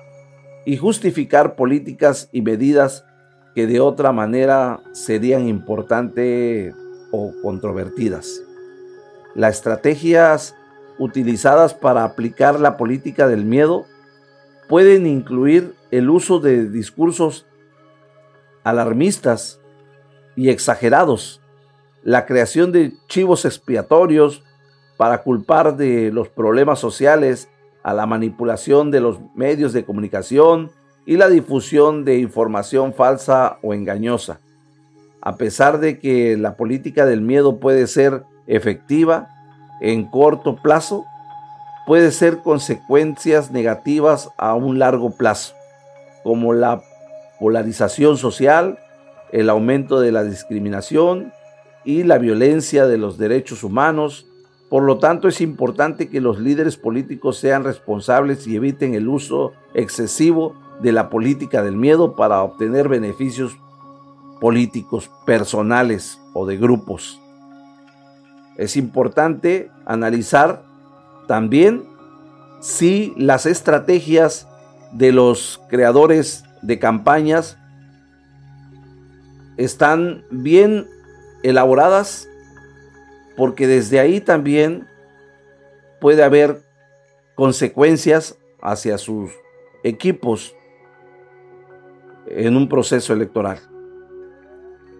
y 0.63 0.77
justificar 0.77 1.55
políticas 1.55 2.29
y 2.31 2.43
medidas 2.43 3.03
que 3.57 3.65
de 3.65 3.79
otra 3.79 4.11
manera 4.11 4.81
serían 4.91 5.47
importantes 5.47 6.75
o 7.09 7.33
controvertidas. 7.41 8.43
Las 9.33 9.55
estrategias 9.55 10.55
utilizadas 10.99 11.73
para 11.73 12.03
aplicar 12.03 12.59
la 12.59 12.77
política 12.77 13.27
del 13.27 13.45
miedo 13.45 13.87
pueden 14.69 15.07
incluir 15.07 15.73
el 15.89 16.11
uso 16.11 16.39
de 16.39 16.69
discursos 16.69 17.47
alarmistas 18.63 19.59
y 20.35 20.49
exagerados, 20.49 21.41
la 22.03 22.27
creación 22.27 22.71
de 22.71 22.93
chivos 23.07 23.43
expiatorios 23.43 24.43
para 24.97 25.23
culpar 25.23 25.77
de 25.77 26.11
los 26.11 26.29
problemas 26.29 26.77
sociales 26.77 27.49
a 27.81 27.95
la 27.95 28.05
manipulación 28.05 28.91
de 28.91 29.01
los 29.01 29.17
medios 29.33 29.73
de 29.73 29.83
comunicación 29.83 30.69
y 31.07 31.15
la 31.15 31.29
difusión 31.29 32.03
de 32.03 32.19
información 32.19 32.93
falsa 32.93 33.59
o 33.63 33.73
engañosa. 33.73 34.41
A 35.21 35.37
pesar 35.37 35.79
de 35.79 35.99
que 35.99 36.35
la 36.35 36.57
política 36.57 37.05
del 37.05 37.21
miedo 37.21 37.61
puede 37.61 37.87
ser 37.87 38.23
efectiva, 38.45 39.29
en 39.79 40.05
corto 40.05 40.57
plazo 40.57 41.05
puede 41.85 42.11
ser 42.11 42.39
consecuencias 42.39 43.51
negativas 43.51 44.29
a 44.37 44.53
un 44.55 44.79
largo 44.79 45.11
plazo, 45.11 45.55
como 46.23 46.51
la 46.51 46.81
polarización 47.39 48.17
social, 48.17 48.77
el 49.31 49.49
aumento 49.49 50.01
de 50.01 50.11
la 50.11 50.25
discriminación 50.25 51.31
y 51.85 52.03
la 52.03 52.17
violencia 52.17 52.85
de 52.85 52.97
los 52.97 53.17
derechos 53.17 53.63
humanos. 53.63 54.27
Por 54.69 54.83
lo 54.83 54.97
tanto, 54.97 55.29
es 55.29 55.39
importante 55.39 56.09
que 56.09 56.19
los 56.19 56.37
líderes 56.37 56.75
políticos 56.75 57.37
sean 57.37 57.63
responsables 57.63 58.45
y 58.45 58.57
eviten 58.57 58.93
el 58.93 59.07
uso 59.07 59.53
excesivo 59.73 60.66
de 60.81 60.91
la 60.91 61.09
política 61.09 61.63
del 61.63 61.75
miedo 61.75 62.15
para 62.15 62.41
obtener 62.43 62.87
beneficios 62.87 63.57
políticos 64.39 65.09
personales 65.25 66.19
o 66.33 66.45
de 66.45 66.57
grupos. 66.57 67.19
Es 68.57 68.75
importante 68.75 69.71
analizar 69.85 70.63
también 71.27 71.83
si 72.59 73.13
las 73.17 73.45
estrategias 73.45 74.47
de 74.91 75.11
los 75.11 75.61
creadores 75.69 76.43
de 76.61 76.79
campañas 76.79 77.57
están 79.57 80.23
bien 80.29 80.87
elaboradas, 81.43 82.27
porque 83.35 83.67
desde 83.67 83.99
ahí 83.99 84.21
también 84.21 84.87
puede 85.99 86.23
haber 86.23 86.61
consecuencias 87.35 88.37
hacia 88.61 88.97
sus 88.97 89.31
equipos 89.83 90.55
en 92.29 92.57
un 92.57 92.67
proceso 92.67 93.13
electoral. 93.13 93.59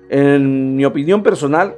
En 0.09 0.75
mi 0.75 0.85
opinión 0.85 1.23
personal, 1.23 1.75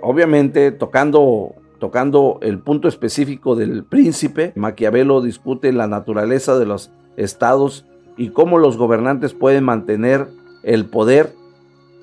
obviamente 0.00 0.70
tocando, 0.70 1.54
tocando 1.78 2.38
el 2.42 2.60
punto 2.60 2.88
específico 2.88 3.56
del 3.56 3.84
príncipe, 3.84 4.52
Maquiavelo 4.54 5.20
discute 5.20 5.72
la 5.72 5.86
naturaleza 5.86 6.58
de 6.58 6.66
los 6.66 6.92
estados 7.16 7.84
y 8.16 8.30
cómo 8.30 8.58
los 8.58 8.76
gobernantes 8.76 9.34
pueden 9.34 9.64
mantener 9.64 10.28
el 10.62 10.86
poder. 10.86 11.32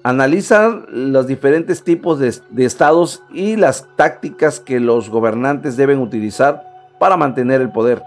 Analiza 0.03 0.83
los 0.89 1.25
diferentes 1.25 1.83
tipos 1.83 2.19
de, 2.19 2.33
de 2.51 2.65
estados 2.65 3.23
y 3.33 3.55
las 3.55 3.87
tácticas 3.95 4.59
que 4.59 4.79
los 4.79 5.09
gobernantes 5.09 5.77
deben 5.77 5.99
utilizar 5.99 6.63
para 6.99 7.17
mantener 7.17 7.61
el 7.61 7.71
poder. 7.71 8.03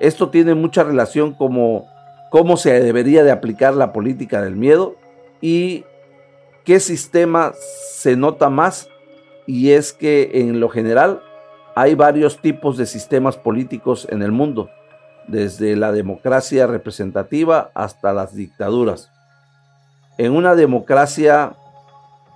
Esto 0.00 0.28
tiene 0.28 0.54
mucha 0.54 0.84
relación 0.84 1.32
como 1.32 1.86
cómo 2.30 2.56
se 2.56 2.80
debería 2.80 3.24
de 3.24 3.30
aplicar 3.30 3.74
la 3.74 3.92
política 3.92 4.42
del 4.42 4.56
miedo 4.56 4.96
y 5.40 5.84
qué 6.64 6.80
sistema 6.80 7.52
se 7.92 8.16
nota 8.16 8.50
más 8.50 8.88
y 9.46 9.70
es 9.70 9.92
que 9.92 10.30
en 10.34 10.60
lo 10.60 10.68
general 10.68 11.22
hay 11.74 11.94
varios 11.94 12.40
tipos 12.40 12.76
de 12.76 12.86
sistemas 12.86 13.36
políticos 13.36 14.06
en 14.10 14.22
el 14.22 14.32
mundo, 14.32 14.68
desde 15.28 15.76
la 15.76 15.92
democracia 15.92 16.66
representativa 16.66 17.70
hasta 17.74 18.12
las 18.12 18.34
dictaduras. 18.34 19.10
En 20.18 20.32
una 20.32 20.54
democracia 20.56 21.52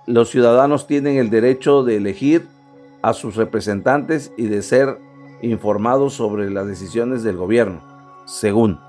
los 0.07 0.29
ciudadanos 0.29 0.87
tienen 0.87 1.17
el 1.17 1.29
derecho 1.29 1.83
de 1.83 1.97
elegir 1.97 2.47
a 3.01 3.13
sus 3.13 3.35
representantes 3.35 4.31
y 4.37 4.47
de 4.47 4.61
ser 4.61 4.97
informados 5.41 6.13
sobre 6.13 6.49
las 6.49 6.65
decisiones 6.67 7.23
del 7.23 7.37
gobierno, 7.37 7.81
según. 8.25 8.79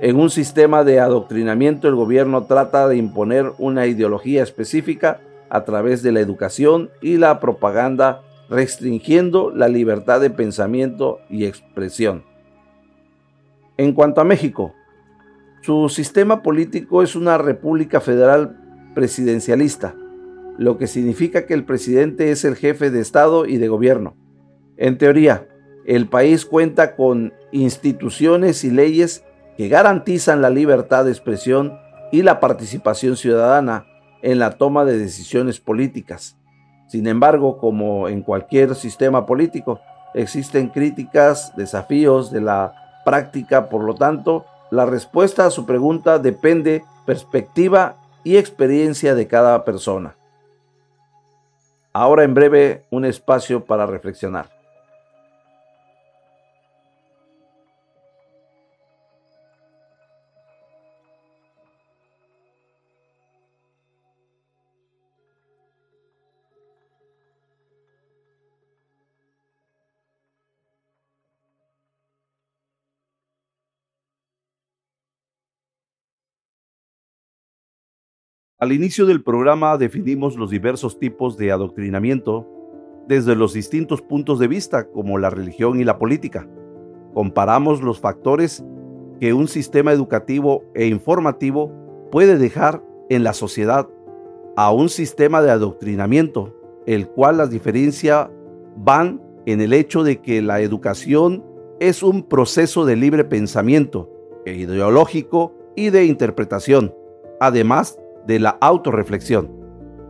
En 0.00 0.16
un 0.16 0.30
sistema 0.30 0.84
de 0.84 1.00
adoctrinamiento 1.00 1.88
el 1.88 1.96
gobierno 1.96 2.44
trata 2.44 2.86
de 2.86 2.96
imponer 2.96 3.52
una 3.58 3.86
ideología 3.86 4.44
específica 4.44 5.20
a 5.50 5.64
través 5.64 6.02
de 6.04 6.12
la 6.12 6.20
educación 6.20 6.90
y 7.02 7.16
la 7.16 7.40
propaganda, 7.40 8.22
restringiendo 8.48 9.50
la 9.50 9.66
libertad 9.66 10.20
de 10.20 10.30
pensamiento 10.30 11.18
y 11.28 11.46
expresión. 11.46 12.22
En 13.76 13.92
cuanto 13.92 14.20
a 14.20 14.24
México, 14.24 14.72
su 15.62 15.88
sistema 15.88 16.42
político 16.42 17.02
es 17.02 17.16
una 17.16 17.36
república 17.36 18.00
federal 18.00 18.56
presidencialista, 18.94 19.96
lo 20.58 20.78
que 20.78 20.86
significa 20.86 21.44
que 21.44 21.54
el 21.54 21.64
presidente 21.64 22.30
es 22.30 22.44
el 22.44 22.54
jefe 22.54 22.90
de 22.90 23.00
Estado 23.00 23.46
y 23.46 23.56
de 23.56 23.68
gobierno. 23.68 24.16
En 24.76 24.96
teoría, 24.96 25.48
el 25.86 26.08
país 26.08 26.44
cuenta 26.44 26.94
con 26.94 27.32
instituciones 27.50 28.62
y 28.62 28.70
leyes 28.70 29.24
que 29.58 29.68
garantizan 29.68 30.40
la 30.40 30.50
libertad 30.50 31.04
de 31.04 31.10
expresión 31.10 31.80
y 32.12 32.22
la 32.22 32.38
participación 32.38 33.16
ciudadana, 33.16 33.86
en 34.22 34.38
la 34.38 34.52
toma 34.52 34.84
de 34.84 34.96
decisiones 34.96 35.58
políticas. 35.58 36.36
Sin 36.86 37.08
embargo, 37.08 37.58
como 37.58 38.08
en 38.08 38.22
cualquier 38.22 38.76
sistema 38.76 39.26
político, 39.26 39.80
existen 40.14 40.68
críticas, 40.68 41.54
desafíos 41.56 42.30
de 42.30 42.40
la 42.40 42.72
práctica, 43.04 43.68
por 43.68 43.82
lo 43.82 43.94
tanto, 43.94 44.46
la 44.70 44.86
respuesta 44.86 45.44
a 45.44 45.50
su 45.50 45.66
pregunta 45.66 46.20
depende 46.20 46.84
perspectiva 47.04 47.96
y 48.22 48.36
experiencia 48.36 49.16
de 49.16 49.26
cada 49.26 49.64
persona. 49.64 50.16
Ahora 51.92 52.22
en 52.22 52.34
breve 52.34 52.86
un 52.90 53.04
espacio 53.04 53.64
para 53.64 53.86
reflexionar. 53.86 54.57
Al 78.60 78.72
inicio 78.72 79.06
del 79.06 79.22
programa 79.22 79.78
definimos 79.78 80.34
los 80.34 80.50
diversos 80.50 80.98
tipos 80.98 81.36
de 81.36 81.52
adoctrinamiento 81.52 82.44
desde 83.06 83.36
los 83.36 83.52
distintos 83.52 84.02
puntos 84.02 84.40
de 84.40 84.48
vista, 84.48 84.88
como 84.88 85.16
la 85.16 85.30
religión 85.30 85.78
y 85.78 85.84
la 85.84 85.96
política. 85.96 86.48
Comparamos 87.14 87.82
los 87.82 88.00
factores 88.00 88.64
que 89.20 89.32
un 89.32 89.46
sistema 89.46 89.92
educativo 89.92 90.64
e 90.74 90.88
informativo 90.88 91.72
puede 92.10 92.36
dejar 92.36 92.82
en 93.08 93.22
la 93.22 93.32
sociedad 93.32 93.88
a 94.56 94.72
un 94.72 94.88
sistema 94.88 95.40
de 95.40 95.52
adoctrinamiento, 95.52 96.52
el 96.84 97.06
cual 97.06 97.36
las 97.36 97.50
diferencia 97.50 98.28
van 98.76 99.22
en 99.46 99.60
el 99.60 99.72
hecho 99.72 100.02
de 100.02 100.20
que 100.20 100.42
la 100.42 100.60
educación 100.62 101.44
es 101.78 102.02
un 102.02 102.24
proceso 102.24 102.84
de 102.84 102.96
libre 102.96 103.22
pensamiento, 103.22 104.10
ideológico 104.44 105.54
y 105.76 105.90
de 105.90 106.06
interpretación, 106.06 106.92
además 107.38 108.00
de 108.28 108.38
la 108.38 108.50
autorreflexión. 108.60 109.50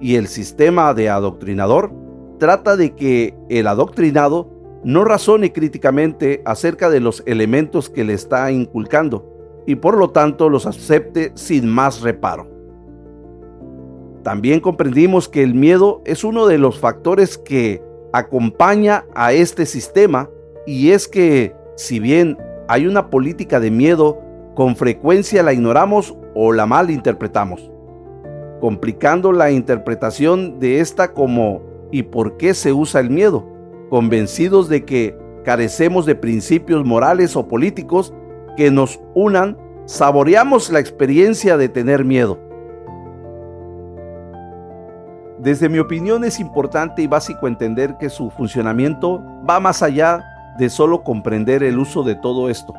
Y 0.00 0.16
el 0.16 0.26
sistema 0.26 0.92
de 0.92 1.08
adoctrinador 1.08 1.92
trata 2.38 2.76
de 2.76 2.94
que 2.94 3.34
el 3.48 3.66
adoctrinado 3.68 4.50
no 4.84 5.04
razone 5.04 5.52
críticamente 5.52 6.42
acerca 6.44 6.90
de 6.90 7.00
los 7.00 7.22
elementos 7.26 7.88
que 7.88 8.04
le 8.04 8.12
está 8.12 8.50
inculcando 8.50 9.62
y 9.66 9.76
por 9.76 9.96
lo 9.96 10.10
tanto 10.10 10.48
los 10.48 10.66
acepte 10.66 11.32
sin 11.34 11.68
más 11.68 12.00
reparo. 12.00 12.48
También 14.22 14.60
comprendimos 14.60 15.28
que 15.28 15.42
el 15.42 15.54
miedo 15.54 16.02
es 16.04 16.24
uno 16.24 16.46
de 16.46 16.58
los 16.58 16.78
factores 16.78 17.38
que 17.38 17.82
acompaña 18.12 19.04
a 19.14 19.32
este 19.32 19.64
sistema 19.64 20.28
y 20.66 20.90
es 20.90 21.06
que 21.06 21.54
si 21.76 22.00
bien 22.00 22.36
hay 22.68 22.86
una 22.86 23.10
política 23.10 23.60
de 23.60 23.70
miedo, 23.70 24.18
con 24.56 24.74
frecuencia 24.74 25.42
la 25.42 25.52
ignoramos 25.52 26.16
o 26.34 26.52
la 26.52 26.66
malinterpretamos 26.66 27.77
complicando 28.60 29.32
la 29.32 29.50
interpretación 29.50 30.58
de 30.58 30.80
esta 30.80 31.12
como 31.12 31.62
¿y 31.90 32.02
por 32.04 32.36
qué 32.36 32.54
se 32.54 32.72
usa 32.72 33.00
el 33.00 33.10
miedo? 33.10 33.46
Convencidos 33.90 34.68
de 34.68 34.84
que 34.84 35.16
carecemos 35.44 36.06
de 36.06 36.14
principios 36.14 36.84
morales 36.84 37.36
o 37.36 37.48
políticos 37.48 38.12
que 38.56 38.70
nos 38.70 39.00
unan, 39.14 39.56
saboreamos 39.86 40.70
la 40.70 40.80
experiencia 40.80 41.56
de 41.56 41.68
tener 41.68 42.04
miedo. 42.04 42.38
Desde 45.38 45.68
mi 45.68 45.78
opinión 45.78 46.24
es 46.24 46.40
importante 46.40 47.00
y 47.00 47.06
básico 47.06 47.46
entender 47.46 47.96
que 47.98 48.10
su 48.10 48.28
funcionamiento 48.30 49.22
va 49.48 49.60
más 49.60 49.82
allá 49.82 50.24
de 50.58 50.68
solo 50.68 51.04
comprender 51.04 51.62
el 51.62 51.78
uso 51.78 52.02
de 52.02 52.16
todo 52.16 52.50
esto. 52.50 52.74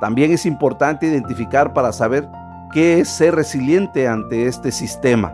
También 0.00 0.30
es 0.30 0.44
importante 0.44 1.06
identificar 1.06 1.72
para 1.72 1.92
saber 1.92 2.28
qué 2.74 2.98
es 2.98 3.08
ser 3.08 3.36
resiliente 3.36 4.08
ante 4.08 4.46
este 4.46 4.72
sistema. 4.72 5.32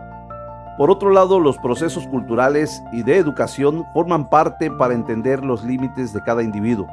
Por 0.77 0.91
otro 0.91 1.09
lado, 1.09 1.39
los 1.39 1.57
procesos 1.57 2.05
culturales 2.05 2.83
y 2.93 3.01
de 3.01 3.17
educación 3.17 3.83
forman 3.95 4.29
parte 4.29 4.69
para 4.69 4.93
entender 4.93 5.43
los 5.43 5.63
límites 5.65 6.13
de 6.13 6.21
cada 6.21 6.43
individuo. 6.43 6.87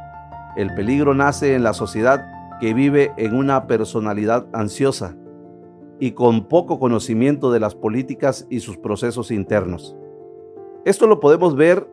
El 0.57 0.75
peligro 0.75 1.13
nace 1.13 1.55
en 1.55 1.63
la 1.63 1.75
sociedad 1.75 2.27
que 2.61 2.73
vive 2.73 3.13
en 3.19 3.35
una 3.35 3.67
personalidad 3.67 4.47
ansiosa 4.55 5.15
y 6.01 6.13
con 6.13 6.47
poco 6.47 6.79
conocimiento 6.79 7.53
de 7.53 7.61
las 7.61 7.75
políticas 7.75 8.47
y 8.49 8.61
sus 8.61 8.79
procesos 8.79 9.31
internos. 9.31 9.95
Esto 10.87 11.07
lo 11.07 11.21
podemos 11.21 11.57
ver 11.57 11.87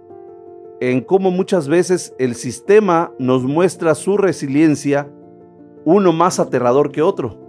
en 0.80 1.01
cómo 1.01 1.30
muchas 1.30 1.68
veces 1.68 2.16
el 2.20 2.36
sistema 2.36 3.12
nos 3.20 3.43
muestra 3.43 3.95
su 3.95 4.16
resiliencia, 4.16 5.12
uno 5.84 6.14
más 6.14 6.39
aterrador 6.39 6.93
que 6.93 7.01
otro 7.01 7.45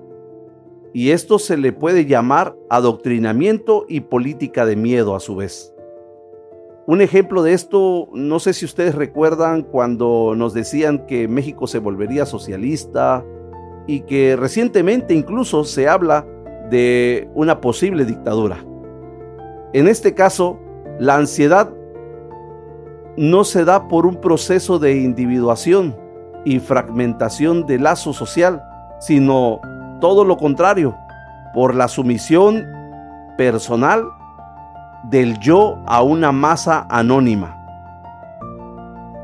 y 0.97 1.11
esto 1.11 1.38
se 1.38 1.59
le 1.59 1.74
puede 1.74 2.07
llamar 2.07 2.57
adoctrinamiento 2.70 3.84
y 3.86 4.01
política 4.01 4.64
de 4.64 4.76
miedo 4.76 5.14
a 5.14 5.20
su 5.20 5.36
vez. 5.36 5.74
Un 6.86 7.03
ejemplo 7.03 7.42
de 7.42 7.53
esto, 7.53 8.09
no 8.14 8.38
sé 8.38 8.55
si 8.55 8.64
ustedes 8.64 8.94
recuerdan 8.94 9.61
cuando 9.61 10.32
nos 10.34 10.55
decían 10.55 11.05
que 11.07 11.28
México 11.28 11.66
se 11.66 11.80
volvería 11.80 12.24
socialista 12.24 13.22
y 13.86 14.01
que 14.05 14.36
recientemente 14.36 15.12
incluso 15.12 15.64
se 15.64 15.86
habla 15.86 16.26
de 16.70 17.28
una 17.34 17.61
posible 17.61 18.07
dictadura. 18.07 18.64
En 19.74 19.88
este 19.88 20.14
caso, 20.14 20.59
la 20.99 21.16
ansiedad 21.16 21.74
no 23.18 23.44
se 23.44 23.66
da 23.66 23.86
por 23.88 24.07
un 24.07 24.18
proceso 24.18 24.78
de 24.78 24.97
individuación 24.97 25.94
y 26.47 26.59
fragmentación 26.59 27.66
del 27.66 27.82
lazo 27.82 28.14
social, 28.14 28.62
sino 28.99 29.61
todo 30.07 30.24
lo 30.24 30.36
contrario, 30.36 30.96
por 31.52 31.74
la 31.74 31.88
sumisión 31.88 32.64
personal 33.36 34.04
del 35.02 35.36
yo 35.40 35.82
a 35.84 36.04
una 36.04 36.30
masa 36.30 36.86
anónima. 36.88 37.57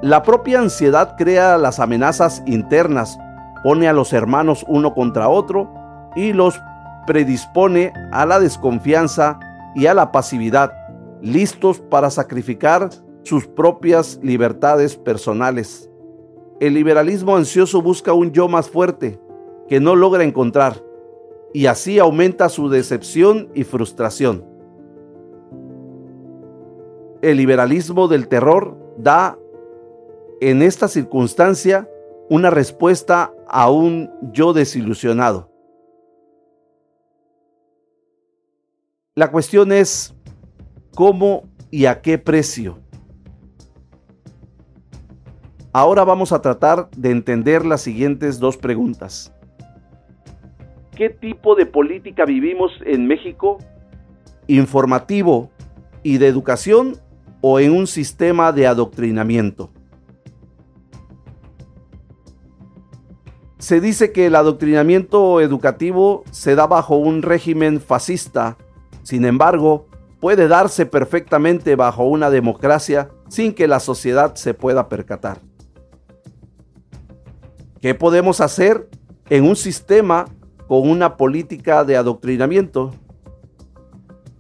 La 0.03 0.25
propia 0.25 0.59
ansiedad 0.59 1.15
crea 1.17 1.57
las 1.57 1.79
amenazas 1.79 2.43
internas, 2.47 3.17
pone 3.63 3.87
a 3.87 3.93
los 3.93 4.13
hermanos 4.13 4.65
uno 4.67 4.93
contra 4.93 5.29
otro 5.29 5.73
y 6.17 6.33
los 6.33 6.61
predispone 7.07 7.93
a 8.11 8.27
la 8.27 8.41
desconfianza 8.41 9.39
y 9.77 9.87
a 9.87 9.95
la 9.95 10.11
pasividad, 10.11 10.73
listos 11.21 11.79
para 11.79 12.11
sacrificar 12.11 12.91
sus 13.23 13.47
propias 13.47 14.19
libertades 14.21 14.97
personales. 14.97 15.89
El 16.59 16.75
liberalismo 16.75 17.37
ansioso 17.37 17.81
busca 17.81 18.13
un 18.13 18.33
yo 18.33 18.49
más 18.49 18.69
fuerte, 18.69 19.21
que 19.69 19.81
no 19.81 19.97
logra 19.97 20.25
encontrar 20.25 20.83
y 21.53 21.67
así 21.67 21.99
aumenta 21.99 22.49
su 22.49 22.69
decepción 22.69 23.51
y 23.55 23.65
frustración. 23.65 24.45
El 27.21 27.37
liberalismo 27.37 28.09
del 28.09 28.29
terror 28.29 28.77
da 28.97 29.39
en 30.41 30.63
esta 30.63 30.89
circunstancia 30.89 31.89
una 32.29 32.51
respuesta 32.51 33.33
a 33.47 33.71
un 33.71 34.11
yo 34.33 34.53
desilusionado. 34.53 35.51
La 39.15 39.31
cuestión 39.31 39.73
es 39.73 40.15
cómo 40.95 41.45
y 41.71 41.85
a 41.85 42.01
qué 42.01 42.19
precio. 42.19 42.79
Ahora 45.75 46.05
vamos 46.05 46.33
a 46.33 46.41
tratar 46.43 46.91
de 46.97 47.11
entender 47.11 47.65
las 47.65 47.83
siguientes 47.83 48.39
dos 48.39 48.57
preguntas 48.57 49.33
qué 50.97 51.11
tipo 51.11 51.55
de 51.55 51.67
política 51.67 52.25
vivimos 52.25 52.73
en 52.85 53.07
México, 53.07 53.59
informativo 54.47 55.51
y 56.03 56.19
de 56.19 56.29
educación 56.29 56.97
o 57.41 57.59
en 57.61 57.73
un 57.73 57.87
sistema 57.87 58.53
de 58.53 58.67
adoctrinamiento. 58.67 59.71
Se 63.59 63.81
dice 63.81 64.13
que 64.13 64.27
el 64.27 64.35
adoctrinamiento 64.35 65.41
educativo 65.41 66.25
se 66.31 66.57
da 66.57 66.67
bajo 66.67 66.97
un 66.97 67.23
régimen 67.23 67.81
fascista, 67.81 68.59
sin 69.03 69.25
embargo, 69.25 69.87
puede 70.21 70.49
darse 70.49 70.85
perfectamente 70.85 71.77
bajo 71.77 72.05
una 72.05 72.29
democracia 72.29 73.09
sin 73.29 73.55
que 73.55 73.69
la 73.69 73.81
sociedad 73.81 74.35
se 74.35 74.53
pueda 74.53 74.89
percatar. 74.89 75.41
¿Qué 77.81 77.95
podemos 77.95 78.41
hacer 78.41 78.89
en 79.31 79.45
un 79.45 79.57
sistema 79.57 80.27
con 80.73 80.89
una 80.89 81.19
política 81.19 81.85
de 81.85 81.99
adoctrinamiento. 81.99 82.95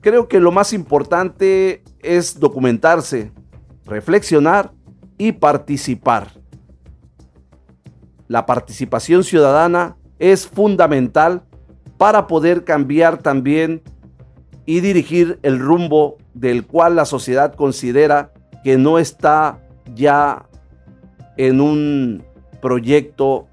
Creo 0.00 0.28
que 0.28 0.40
lo 0.40 0.50
más 0.50 0.72
importante 0.72 1.82
es 2.00 2.40
documentarse, 2.40 3.30
reflexionar 3.84 4.72
y 5.18 5.32
participar. 5.32 6.28
La 8.28 8.46
participación 8.46 9.24
ciudadana 9.24 9.98
es 10.18 10.46
fundamental 10.46 11.42
para 11.98 12.26
poder 12.26 12.64
cambiar 12.64 13.18
también 13.18 13.82
y 14.64 14.80
dirigir 14.80 15.38
el 15.42 15.58
rumbo 15.58 16.16
del 16.32 16.66
cual 16.66 16.96
la 16.96 17.04
sociedad 17.04 17.52
considera 17.52 18.32
que 18.64 18.78
no 18.78 18.98
está 18.98 19.60
ya 19.94 20.46
en 21.36 21.60
un 21.60 22.24
proyecto 22.62 23.48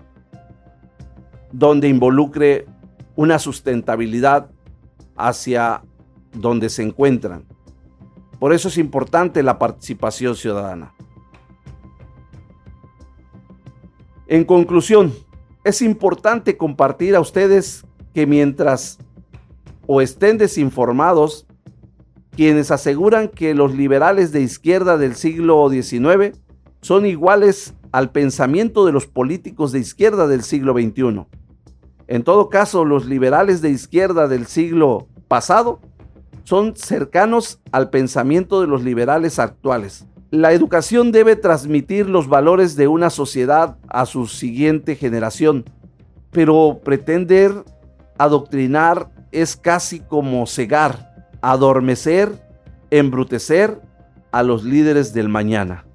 donde 1.52 1.90
involucre 1.90 2.69
una 3.20 3.38
sustentabilidad 3.38 4.50
hacia 5.18 5.84
donde 6.32 6.70
se 6.70 6.84
encuentran. 6.84 7.44
Por 8.40 8.54
eso 8.54 8.70
es 8.70 8.78
importante 8.78 9.44
la 9.44 9.60
participación 9.60 10.38
ciudadana. 10.38 10.94
En 14.26 14.46
conclusión, 14.46 15.14
es 15.66 15.82
importante 15.82 16.56
compartir 16.56 17.14
a 17.14 17.20
ustedes 17.20 17.86
que 18.14 18.26
mientras 18.26 19.00
o 19.86 20.00
estén 20.00 20.38
desinformados, 20.38 21.46
quienes 22.38 22.72
aseguran 22.72 23.28
que 23.28 23.54
los 23.54 23.76
liberales 23.76 24.32
de 24.32 24.44
izquierda 24.44 24.98
del 24.98 25.16
siglo 25.16 25.70
XIX 25.70 26.40
son 26.80 27.06
iguales 27.06 27.74
al 27.92 28.14
pensamiento 28.14 28.86
de 28.86 28.94
los 28.94 29.08
políticos 29.08 29.74
de 29.74 29.80
izquierda 29.80 30.26
del 30.26 30.42
siglo 30.42 30.72
XXI. 30.72 31.26
En 32.10 32.24
todo 32.24 32.50
caso, 32.50 32.86
los 32.86 33.06
liberales 33.06 33.62
de 33.62 33.70
izquierda 33.70 34.28
del 34.28 34.48
siglo 34.48 35.08
pasado 35.28 35.80
son 36.44 36.76
cercanos 36.76 37.60
al 37.72 37.92
pensamiento 37.92 38.62
de 38.62 38.66
los 38.66 38.84
liberales 38.84 39.38
actuales. 39.38 40.08
La 40.32 40.52
educación 40.52 41.12
debe 41.12 41.36
transmitir 41.36 42.10
los 42.10 42.28
valores 42.28 42.76
de 42.76 42.88
una 42.88 43.12
sociedad 43.12 43.78
a 43.88 44.08
su 44.08 44.26
siguiente 44.26 44.96
generación, 44.96 45.66
pero 46.32 46.82
pretender 46.84 47.64
adoctrinar 48.18 49.12
es 49.32 49.56
casi 49.56 50.00
como 50.00 50.48
cegar, 50.48 51.30
adormecer, 51.42 52.32
embrutecer 52.90 53.80
a 54.32 54.42
los 54.42 54.64
líderes 54.64 55.14
del 55.14 55.30
mañana. 55.30 55.86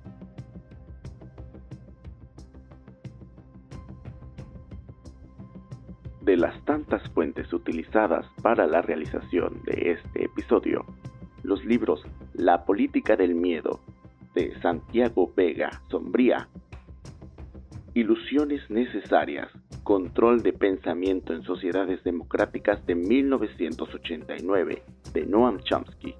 Tantas 6.74 7.08
fuentes 7.10 7.52
utilizadas 7.52 8.26
para 8.42 8.66
la 8.66 8.82
realización 8.82 9.62
de 9.62 9.92
este 9.92 10.24
episodio, 10.24 10.84
los 11.44 11.64
libros 11.64 12.04
La 12.32 12.64
política 12.64 13.14
del 13.14 13.36
miedo 13.36 13.78
de 14.34 14.60
Santiago 14.60 15.32
Vega 15.36 15.70
Sombría, 15.88 16.48
Ilusiones 17.94 18.68
necesarias, 18.70 19.52
control 19.84 20.42
de 20.42 20.52
pensamiento 20.52 21.32
en 21.32 21.44
sociedades 21.44 22.02
democráticas 22.02 22.84
de 22.86 22.96
1989 22.96 24.82
de 25.12 25.26
Noam 25.26 25.60
Chomsky, 25.60 26.16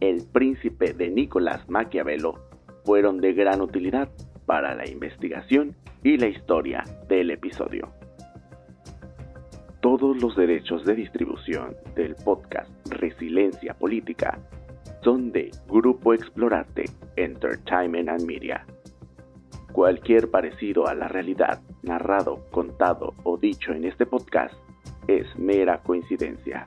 El 0.00 0.26
príncipe 0.30 0.92
de 0.92 1.08
Nicolás 1.08 1.66
Maquiavelo, 1.70 2.34
fueron 2.84 3.22
de 3.22 3.32
gran 3.32 3.62
utilidad 3.62 4.10
para 4.44 4.74
la 4.74 4.86
investigación 4.86 5.74
y 6.04 6.18
la 6.18 6.28
historia 6.28 6.84
del 7.08 7.30
episodio. 7.30 7.97
Todos 9.80 10.20
los 10.20 10.34
derechos 10.34 10.84
de 10.84 10.96
distribución 10.96 11.76
del 11.94 12.16
podcast 12.16 12.68
Resiliencia 12.90 13.74
Política 13.74 14.36
son 15.04 15.30
de 15.30 15.52
Grupo 15.68 16.14
Explorarte 16.14 16.86
Entertainment 17.14 18.08
and 18.08 18.24
Media. 18.24 18.66
Cualquier 19.72 20.32
parecido 20.32 20.88
a 20.88 20.94
la 20.94 21.06
realidad, 21.06 21.60
narrado, 21.84 22.44
contado 22.50 23.14
o 23.22 23.36
dicho 23.36 23.70
en 23.70 23.84
este 23.84 24.04
podcast, 24.04 24.54
es 25.06 25.26
mera 25.38 25.80
coincidencia. 25.84 26.66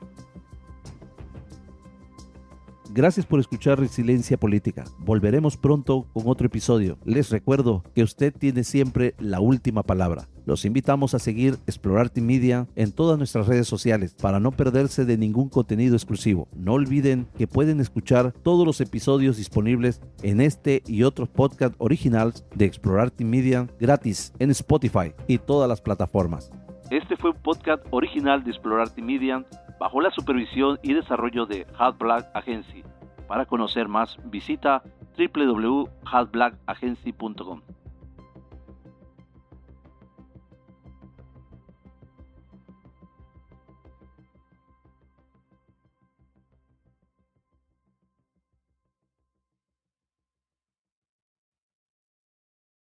Gracias 2.94 3.26
por 3.26 3.40
escuchar 3.40 3.80
Resiliencia 3.80 4.36
Política. 4.36 4.84
Volveremos 5.00 5.56
pronto 5.56 6.08
con 6.12 6.24
otro 6.26 6.48
episodio. 6.48 6.98
Les 7.06 7.30
recuerdo 7.30 7.84
que 7.96 8.04
usted 8.04 8.34
tiene 8.38 8.66
siempre 8.66 9.16
la 9.18 9.40
última 9.40 9.82
palabra. 9.82 10.28
Los 10.46 10.66
invitamos 10.66 11.14
a 11.14 11.20
seguir 11.20 11.58
Explorarte 11.68 12.20
Media 12.20 12.68
en 12.76 12.92
todas 12.92 13.18
nuestras 13.18 13.48
redes 13.48 13.66
sociales 13.66 14.14
para 14.22 14.42
no 14.42 14.52
perderse 14.52 15.06
de 15.06 15.18
ningún 15.18 15.48
contenido 15.48 15.96
exclusivo. 15.96 16.50
No 16.54 16.74
olviden 16.74 17.28
que 17.38 17.48
pueden 17.48 17.80
escuchar 17.80 18.34
todos 18.44 18.68
los 18.68 18.82
episodios 18.82 19.38
disponibles 19.38 20.02
en 20.22 20.42
este 20.42 20.84
y 20.86 21.04
otros 21.04 21.30
podcasts 21.30 21.78
originales 21.80 22.44
de 22.56 22.66
Explorarte 22.66 23.24
Media 23.24 23.70
gratis 23.80 24.34
en 24.38 24.52
Spotify 24.52 25.14
y 25.30 25.38
todas 25.38 25.70
las 25.70 25.80
plataformas. 25.80 26.52
Este 26.90 27.16
fue 27.16 27.30
un 27.30 27.38
podcast 27.38 27.86
original 27.92 28.44
de 28.44 28.52
Explorarte 28.52 29.02
Media 29.02 29.46
bajo 29.82 30.00
la 30.00 30.12
supervisión 30.12 30.80
y 30.84 30.94
desarrollo 30.94 31.48
de 31.48 31.66
Hot 31.80 31.98
Black 31.98 32.30
Agency. 32.36 32.84
Para 33.28 33.48
conocer 33.48 33.88
más, 33.88 34.16
visita 34.26 34.84
www.hotblackagency.com. 35.18 37.62